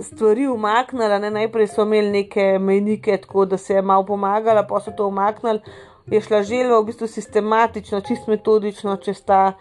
stvari 0.01 0.47
umaknili, 0.49 1.19
ne, 1.19 1.31
najprej 1.31 1.67
so 1.67 1.83
imeli 1.83 2.11
neke 2.11 2.59
mejnike, 2.59 3.17
tako 3.17 3.45
da 3.45 3.57
se 3.57 3.75
je 3.75 3.83
malo 3.83 4.05
pomagala, 4.07 4.67
pa 4.67 4.81
so 4.81 4.91
to 4.97 5.07
umaknili, 5.07 5.61
je 6.07 6.21
šla 6.21 6.43
želva 6.43 6.81
v 6.81 6.85
bistvu 6.85 7.07
sistematično, 7.07 8.01
čist 8.01 8.27
metodično 8.29 8.97
čez 8.97 9.23
ta 9.25 9.53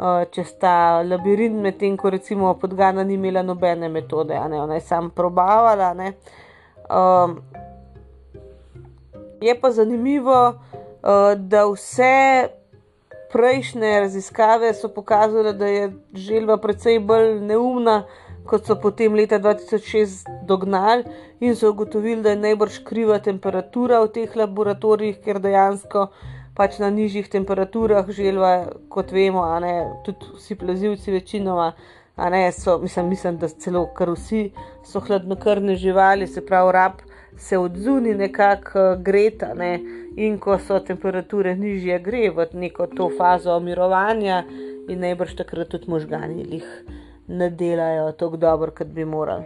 uh, 0.00 0.24
čez 0.30 0.54
ta 0.58 1.02
labirint, 1.02 1.60
medtem 1.62 1.96
ko 1.96 2.10
recimo 2.10 2.54
podgana 2.54 3.04
ni 3.04 3.14
imela 3.14 3.42
nobene 3.42 3.88
metode, 3.88 4.40
ne, 4.48 4.62
ona 4.62 4.74
je 4.74 4.80
sam 4.80 5.10
probavala. 5.10 5.94
Um, 6.90 7.40
je 9.40 9.60
pa 9.60 9.70
zanimivo, 9.70 10.48
uh, 10.48 11.34
da 11.36 11.66
vse 11.66 12.48
prejšnje 13.32 14.00
raziskave 14.00 14.74
so 14.74 14.88
pokazale, 14.88 15.52
da 15.52 15.66
je 15.66 15.92
želva 16.14 16.56
precej 16.58 16.98
bolj 16.98 17.40
neumna, 17.40 18.04
kot 18.50 18.66
so 18.66 18.74
potem 18.82 19.14
leta 19.14 19.38
2006 19.38 20.26
dognali 20.46 21.04
in 21.40 21.54
so 21.54 21.70
ugotovili, 21.70 22.22
da 22.22 22.34
je 22.34 22.42
najbrž 22.42 22.82
kriva 22.84 23.18
temperatura 23.18 24.00
v 24.02 24.10
teh 24.16 24.36
laboratorijih, 24.36 25.20
ker 25.22 25.38
dejansko 25.38 26.08
pač 26.58 26.80
na 26.82 26.90
nižjih 26.90 27.30
temperaturah 27.30 28.10
želva, 28.10 28.52
kot 28.90 29.14
vemo, 29.14 29.46
ne, 29.62 29.74
tudi 30.04 30.34
vsi 30.34 30.58
plazivci 30.58 31.14
večinoma. 31.14 31.72
Ne, 32.30 32.52
so, 32.52 32.78
mislim, 32.78 33.08
mislim, 33.08 33.38
da 33.40 33.48
celo 33.48 33.86
kar 33.96 34.10
vsi 34.12 34.50
so 34.84 35.00
hladnokrvne 35.00 35.76
živali, 35.80 36.26
se 36.26 36.42
pravi, 36.46 36.72
rab 36.72 36.98
se 37.38 37.58
odzuni 37.58 38.14
nekako 38.14 38.82
uh, 38.82 39.02
greta, 39.02 39.54
ne, 39.54 39.78
in 40.16 40.36
ko 40.38 40.58
so 40.58 40.82
temperature 40.84 41.54
nižje, 41.56 41.98
gre 42.04 42.28
v 42.36 42.48
neko 42.52 42.90
to 42.96 43.08
fazo 43.16 43.56
mirovanja, 43.60 44.42
in 44.90 45.00
najbrž 45.00 45.38
takrat 45.38 45.70
tudi 45.70 45.88
možgani 45.88 46.44
jih 46.50 46.99
ne 47.30 47.50
delajo 47.50 48.12
tako 48.12 48.36
dobro, 48.36 48.70
kot 48.70 48.86
bi 48.86 49.04
morali. 49.04 49.44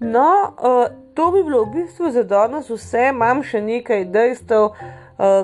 No, 0.00 0.52
uh, 0.58 0.86
to 1.14 1.30
bi 1.30 1.42
bilo 1.44 1.64
v 1.64 1.70
bistvu 1.72 2.10
za 2.10 2.22
danes 2.22 2.70
vse, 2.70 3.10
imam 3.10 3.42
še 3.42 3.60
nekaj 3.60 4.04
dejstev, 4.14 4.70
uh, 4.70 5.34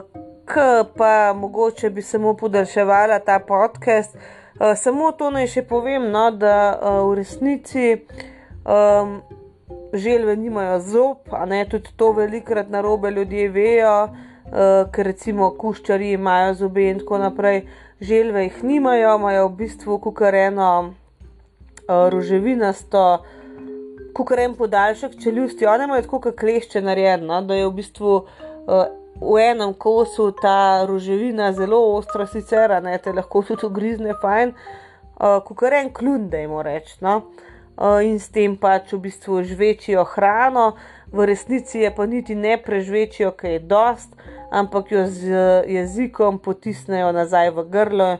ki 0.48 0.68
pa 0.96 1.32
mogoče 1.36 1.90
bi 1.90 2.02
samo 2.02 2.32
podaljševala 2.34 3.18
ta 3.18 3.38
podcast. 3.38 4.16
Uh, 4.16 4.72
samo 4.76 5.12
to 5.12 5.30
naj 5.30 5.50
še 5.52 5.66
povem, 5.68 6.08
no, 6.10 6.30
da 6.30 6.56
uh, 6.72 7.02
v 7.10 7.20
resnici 7.20 7.92
um, 8.64 9.18
želve 9.92 10.36
nimajo 10.36 10.80
zob, 10.80 11.16
a 11.30 11.44
ne 11.46 11.64
tudi 11.68 11.90
to 11.96 12.12
velikrat 12.12 12.68
na 12.70 12.80
robe 12.80 13.10
ljudje 13.10 13.48
vejo, 13.48 14.04
uh, 14.04 14.90
ker 14.92 15.06
recimo 15.06 15.50
kuščari 15.58 16.12
imajo 16.12 16.54
zobe 16.54 16.88
in 16.90 16.98
tako 16.98 17.18
naprej. 17.18 17.66
Želve 18.00 18.42
jih 18.42 18.64
nimajo, 18.64 19.16
imajo 19.16 19.46
v 19.48 19.56
bistvu 19.56 19.98
kukareno 19.98 20.70
uh, 20.88 22.08
roževinasto 22.08 23.22
kot 24.12 24.38
en 24.38 24.54
podaljšek 24.54 25.12
čeljusti, 25.22 25.66
one 25.66 25.84
imajo 25.84 26.02
tako 26.02 26.32
klešče 26.36 26.82
narejeno, 26.82 27.40
da 27.42 27.54
je 27.54 27.66
v 27.66 27.72
bistvu 27.72 28.16
uh, 28.16 28.84
v 29.20 29.38
enem 29.40 29.74
kosu 29.74 30.32
ta 30.42 30.84
roževina 30.88 31.52
zelo 31.52 31.78
ostra, 31.96 32.26
sicer 32.26 32.74
ne 32.82 32.98
te 32.98 33.12
lahko 33.12 33.42
tudi 33.42 33.66
ugrizne, 33.66 34.14
fajn, 34.20 34.52
uh, 35.20 35.38
kot 35.44 35.62
en 35.72 35.92
klund, 35.94 36.30
da 36.30 36.42
jim 36.42 36.58
rečem. 36.60 36.98
No? 37.00 37.22
Uh, 37.82 37.98
in 38.06 38.20
s 38.22 38.30
tem 38.30 38.54
pač 38.54 38.92
v 38.94 39.10
bistvu 39.10 39.40
žvečijo 39.42 40.04
hrano, 40.14 40.76
v 41.10 41.26
resnici 41.26 41.82
je 41.82 41.90
pa 41.90 42.06
niti 42.06 42.38
ne 42.38 42.54
prežvečijo, 42.54 43.32
kaj 43.34 43.58
je 43.58 43.58
dost, 43.58 44.14
ampak 44.54 44.92
jo 44.94 45.02
z 45.10 45.34
jezikom 45.66 46.38
potisnejo 46.38 47.10
nazaj 47.10 47.50
v 47.50 47.66
grlo 47.66 48.10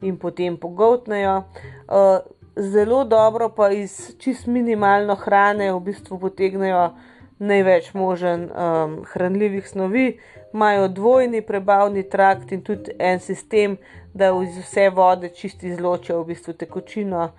in 0.00 0.16
potem 0.16 0.56
pogotnejo. 0.56 1.44
Uh, 1.84 2.24
zelo 2.56 3.04
dobro 3.04 3.52
pa 3.52 3.68
iz 3.76 4.16
čist 4.16 4.48
minimalno 4.48 5.14
hrane 5.20 5.68
v 5.68 5.80
bistvu 5.84 6.16
potegnejo 6.16 6.96
največ 7.38 7.92
možen 7.94 8.48
um, 8.48 9.04
hranljivih 9.12 9.68
snovi, 9.68 10.16
imajo 10.52 10.88
dvojni 10.88 11.42
prebavni 11.42 12.02
trakt 12.08 12.52
in 12.52 12.62
tudi 12.62 12.92
en 12.98 13.20
sistem, 13.20 13.76
da 14.14 14.30
iz 14.42 14.56
vse 14.58 14.88
vode 14.90 15.28
čisti 15.28 15.68
izločijo 15.68 16.22
v 16.22 16.26
bistvu 16.26 16.54
tekočino, 16.54 17.30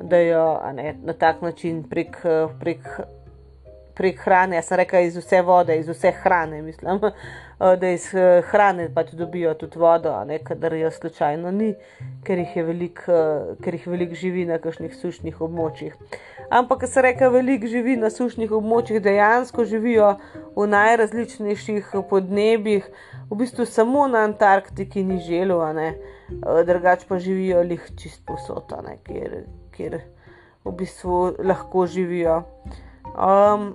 da 0.00 0.16
jo 0.16 0.60
ne, 0.72 0.94
na 1.02 1.12
tak 1.12 1.42
način 1.42 1.82
prek. 1.88 2.16
prek 2.60 3.17
Prek 3.98 4.20
hrane, 4.22 4.56
jaz 4.56 4.70
sem 4.70 4.78
rekel, 4.78 5.08
iz 5.08 5.16
vse 5.18 5.42
vode, 5.42 5.74
iz 5.78 5.88
vse 5.90 6.14
hrane, 6.22 6.62
mislim. 6.62 7.00
Eh, 7.60 7.76
da 7.76 7.88
iz 7.90 8.14
eh, 8.14 8.42
hrane 8.50 8.84
pač 8.94 9.08
dobijo 9.18 9.50
tudi 9.58 9.80
vodo, 9.82 10.12
ne 10.24 10.36
kadar 10.38 10.76
jo 10.78 10.90
slučajno 10.94 11.50
ni, 11.50 11.72
ker 12.22 12.38
jih 12.38 12.52
je 12.56 12.62
veliko 12.62 13.16
eh, 13.66 13.80
velik 13.86 14.14
živi 14.14 14.44
na 14.46 14.60
kakšnih 14.62 14.94
sušnih 14.94 15.40
območjih. 15.42 15.96
Ampak, 16.54 16.84
ker 16.84 16.88
se 16.88 17.02
reka, 17.02 17.32
veliko 17.34 17.66
živi 17.66 17.96
na 17.98 18.12
sušnih 18.14 18.54
območjih, 18.54 19.02
dejansko 19.02 19.64
živijo 19.66 20.14
v 20.54 20.68
najrazličnejših 20.70 21.90
podnebjih, 22.10 22.86
v 23.26 23.42
bistvu 23.42 23.66
samo 23.66 24.06
na 24.06 24.22
Antarktiki 24.28 25.02
ni 25.02 25.18
želo, 25.18 25.58
drugače 26.66 27.10
pa 27.10 27.18
živijo 27.18 27.66
jih 27.66 27.90
čist 27.98 28.22
posod, 28.26 28.70
kjer, 29.02 29.40
kjer 29.74 29.98
v 30.64 30.78
bistvu 30.78 31.34
lahko 31.42 31.86
živijo. 31.90 32.44
Um, 33.14 33.70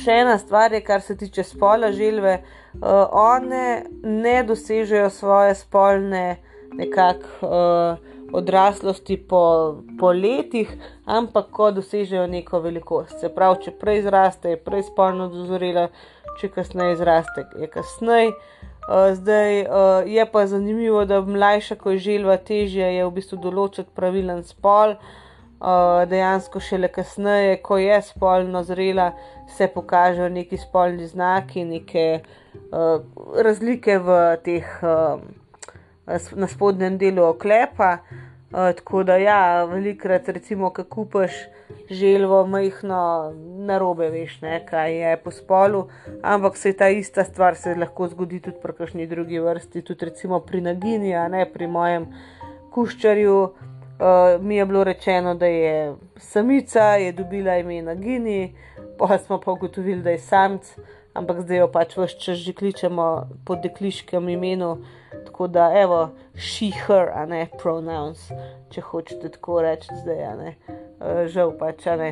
še 0.00 0.20
ena 0.22 0.38
stvar 0.38 0.72
je, 0.72 0.80
kar 0.84 1.02
se 1.02 1.16
tiče 1.16 1.44
spola 1.44 1.92
želve. 1.92 2.40
Uh, 2.74 3.04
one 3.10 3.84
ne 4.02 4.36
dosežejo 4.46 5.10
svoje 5.10 5.54
spolne 5.58 6.38
nekakšne 6.78 7.48
uh, 7.48 8.10
odraslosti 8.32 9.16
po, 9.16 9.82
po 9.98 10.12
letih, 10.14 10.70
ampak 11.04 11.48
ko 11.50 11.70
dosežejo 11.74 12.28
neko 12.30 12.60
velikost. 12.62 13.18
Se 13.18 13.28
pravi, 13.34 13.64
če 13.64 13.74
prej 13.80 14.04
zraste, 14.06 14.54
je 14.54 14.60
prej 14.62 14.86
spolno 14.86 15.26
dozorela, 15.32 15.88
če 16.38 16.52
kasneje 16.54 17.00
zraste, 17.00 17.48
je 17.58 17.66
kasneje. 17.70 18.36
Uh, 18.90 19.10
zdaj 19.18 19.64
uh, 19.64 20.06
je 20.06 20.26
pa 20.30 20.44
zanimivo, 20.46 21.02
da 21.10 21.20
mlajša, 21.26 21.76
ko 21.82 21.96
je 21.96 22.04
želva 22.06 22.38
težja, 22.38 22.86
je 22.94 23.02
v 23.02 23.16
bistvu 23.18 23.40
določiti 23.42 23.90
pravilen 23.98 24.46
spol. 24.46 24.94
Uh, 24.94 25.18
dejansko 26.06 26.60
šele 26.60 26.88
kasneje, 26.88 27.56
ko 27.62 27.78
je 27.78 28.02
spolno 28.02 28.62
zrela, 28.62 29.12
se 29.56 29.68
pokažejo 29.68 30.28
neki 30.28 30.56
spolni 30.56 31.06
znaki, 31.06 31.64
neke 31.64 32.20
uh, 32.72 33.02
razlike 33.44 33.98
v 33.98 34.18
teh 34.44 34.64
uh, 34.82 35.20
na 36.32 36.48
spodnjem 36.48 36.98
delu 36.98 37.24
oklepa. 37.24 37.98
Uh, 38.50 38.72
tako 38.76 39.02
da, 39.04 39.16
ja, 39.16 39.64
velikrat, 39.64 40.28
recimo, 40.28 40.70
ko 40.70 40.84
kupaš 40.84 41.32
želvo, 41.90 42.46
majhno, 42.46 43.32
na 43.66 43.78
robe, 43.78 44.08
veš, 44.10 44.40
ne, 44.42 44.62
kaj 44.66 44.96
je 44.96 45.16
po 45.22 45.30
spolu, 45.30 45.84
ampak 46.22 46.56
se 46.56 46.72
ta 46.72 46.88
ista 46.88 47.24
stvar 47.24 47.54
se 47.56 47.74
lahko 47.74 48.08
zgodi 48.08 48.40
tudi 48.40 48.58
pri 48.62 48.72
kakšni 48.72 49.06
drugi 49.06 49.38
vrsti, 49.38 49.82
tudi 49.82 50.08
recimo 50.08 50.40
pri 50.40 50.60
nagini, 50.60 51.14
a 51.14 51.28
ne 51.28 51.44
pri 51.52 51.66
mojem 51.66 52.08
kuščarju. 52.74 53.42
Uh, 53.42 53.70
mi 54.40 54.56
je 54.56 54.66
bilo 54.66 54.84
rečeno, 54.84 55.34
da 55.34 55.46
je 55.46 55.94
samica, 56.16 56.94
je 56.96 57.12
dobila 57.12 57.56
ime 57.56 57.82
na 57.82 57.94
Gini, 57.94 58.54
pa 58.98 59.18
smo 59.18 59.40
pa 59.40 59.52
ugotovili, 59.52 60.02
da 60.02 60.10
je 60.10 60.18
samc, 60.18 60.72
ampak 61.12 61.40
zdaj 61.40 61.58
jo 61.58 61.68
pač 61.72 61.96
vse 61.96 62.18
čas 62.20 62.38
že 62.38 62.52
kličemo 62.52 63.28
po 63.44 63.56
dekliškem 63.56 64.28
imenu. 64.28 64.78
Tako 65.26 65.46
da, 65.46 65.70
evo, 65.74 66.10
she, 66.34 66.70
her, 66.86 67.10
a 67.14 67.26
ne 67.26 67.46
pronouns, 67.62 68.28
če 68.70 68.80
hočete 68.80 69.32
tako 69.34 69.60
reči, 69.64 69.88
zdaj, 70.02 70.22
a 70.24 70.34
ne. 70.38 70.52
Uh, 71.00 71.24
žal 71.26 71.52
pač, 71.58 71.86
a 71.90 71.96
ne. 71.96 72.10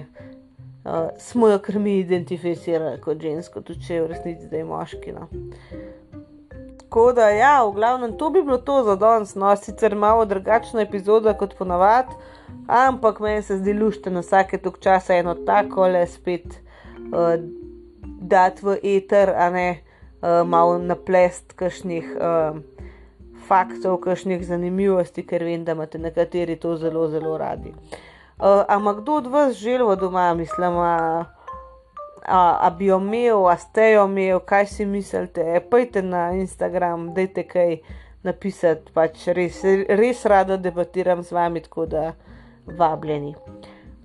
Uh, 0.84 1.10
smo 1.20 1.48
jo 1.48 1.58
kar 1.62 1.78
mi 1.78 1.98
identificirali 2.00 3.00
kot 3.00 3.22
žensko, 3.22 3.62
tudi 3.62 3.86
če 3.86 3.94
je 3.94 4.02
v 4.02 4.10
resnici 4.12 4.48
zdaj 4.48 4.64
moški. 4.66 5.14
No. 5.14 5.28
Tako 6.88 7.12
da, 7.12 7.28
ja, 7.28 7.64
v 7.64 7.74
glavnem, 7.76 8.14
to 8.16 8.30
bi 8.30 8.40
bilo 8.42 8.56
to 8.58 8.82
za 8.84 8.94
danes, 8.96 9.34
no, 9.34 9.50
sicer 9.56 9.94
malo 9.94 10.24
drugačna 10.24 10.80
epizoda 10.80 11.34
kot 11.36 11.52
ponavadi, 11.58 12.16
ampak 12.66 13.20
meni 13.20 13.42
se 13.42 13.58
zdi 13.58 13.74
luštno 13.76 14.22
vsake 14.24 14.56
tok 14.58 14.78
časa 14.80 15.18
eno 15.20 15.34
tako 15.34 15.84
le 15.84 16.06
spet 16.08 16.46
uh, 16.48 17.34
dati 18.32 18.64
v 18.64 18.78
eter, 18.82 19.34
a 19.36 19.50
ne 19.50 19.68
uh, 19.76 20.48
malo 20.48 20.78
naplest 20.78 21.52
kakšnih 21.60 22.08
uh, 22.16 22.56
faktov, 23.48 24.00
kakšnih 24.00 24.46
zanimivosti, 24.48 25.26
ker 25.28 25.44
vem, 25.44 25.68
da 25.68 25.76
imate 25.76 26.00
nekateri 26.00 26.56
to 26.56 26.78
zelo, 26.80 27.04
zelo 27.12 27.36
radi. 27.36 27.74
Uh, 28.40 28.64
ampak 28.64 29.02
kdo 29.02 29.20
od 29.20 29.26
vas 29.26 29.52
želvo 29.60 29.96
doma, 29.96 30.32
mislim, 30.34 30.80
uh, 30.80 31.37
a, 32.28 32.58
a 32.62 32.70
bi 32.70 32.90
imel, 32.92 33.48
a 33.48 33.56
ste 33.56 33.92
jo 33.94 34.04
imel, 34.06 34.40
kaj 34.40 34.66
si 34.66 34.86
mislite. 34.86 35.40
E, 35.40 35.60
Pejte 35.60 36.02
na 36.02 36.32
Instagram, 36.36 37.12
dajte 37.16 37.46
kaj 37.48 37.78
napisati, 38.26 38.92
pač 38.94 39.28
res, 39.34 39.62
res 39.88 40.24
rada 40.28 40.56
debatiram 40.56 41.22
z 41.22 41.32
vami, 41.32 41.62
tako 41.64 41.86
da 41.86 42.12
vabljeni. 42.66 43.34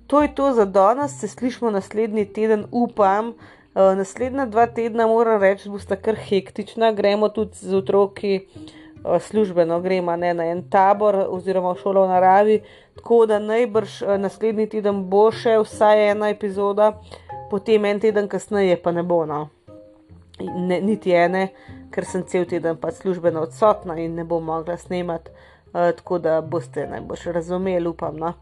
To 0.08 0.22
je 0.22 0.36
to 0.36 0.54
za 0.54 0.66
danes, 0.66 1.20
se 1.20 1.28
slišmo 1.28 1.72
naslednji 1.72 2.26
teden, 2.26 2.66
upam. 2.72 3.34
Uh, 3.74 3.98
naslednja 3.98 4.46
dva 4.46 4.68
tedna, 4.68 5.08
moram 5.08 5.42
reči, 5.42 5.70
bosta 5.70 5.96
kar 5.98 6.16
hektična, 6.16 6.92
gremo 6.94 7.30
tudi 7.34 7.58
z 7.58 7.74
otroki 7.74 8.34
uh, 8.46 9.18
službeno, 9.22 9.80
gremo 9.82 10.16
ne, 10.16 10.34
na 10.34 10.46
en 10.46 10.62
tabor 10.70 11.18
oziroma 11.26 11.72
v 11.74 11.82
šolo 11.82 12.04
v 12.06 12.12
naravi. 12.12 12.60
Tako 13.00 13.26
da 13.26 13.40
najbrž 13.40 14.02
uh, 14.02 14.14
naslednji 14.22 14.68
teden 14.76 15.02
bo 15.10 15.32
še 15.34 15.58
vsaj 15.64 16.12
ena 16.12 16.30
epizoda, 16.30 16.92
potem 17.50 17.86
en 17.86 18.00
teden 18.00 18.28
kasneje 18.28 18.78
pa 18.82 18.92
ne 18.92 19.04
bo. 19.04 19.24
No. 19.26 19.48
Ne, 20.40 20.80
niti 20.82 21.14
ene, 21.14 21.48
ker 21.94 22.06
sem 22.10 22.24
cel 22.28 22.46
teden 22.50 22.78
pač 22.82 23.04
službeno 23.04 23.44
odsotna 23.46 23.96
in 24.02 24.16
ne 24.18 24.26
bom 24.26 24.44
mogla 24.44 24.78
snemati, 24.82 25.32
uh, 25.74 25.92
tako 25.98 26.18
da 26.20 26.40
boste 26.42 26.88
najbolj 26.90 27.28
razumeli, 27.36 27.88
upam. 27.88 28.18
No. 28.18 28.34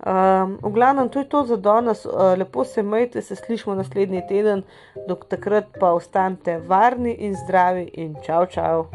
Um, 0.00 0.56
v 0.62 0.72
glavnem, 0.72 1.10
to 1.12 1.20
je 1.20 1.28
to 1.28 1.44
za 1.44 1.56
danes, 1.56 2.06
uh, 2.06 2.32
lepo 2.38 2.64
se 2.64 2.82
majte, 2.82 3.22
se 3.22 3.36
slišmo 3.36 3.74
naslednji 3.74 4.22
teden, 4.28 4.62
do 5.08 5.14
takrat 5.14 5.76
pa 5.80 5.92
ostanite 5.92 6.58
varni 6.66 7.12
in 7.12 7.36
zdravi 7.36 7.90
in 7.94 8.16
čau, 8.24 8.46
čau. 8.46 8.86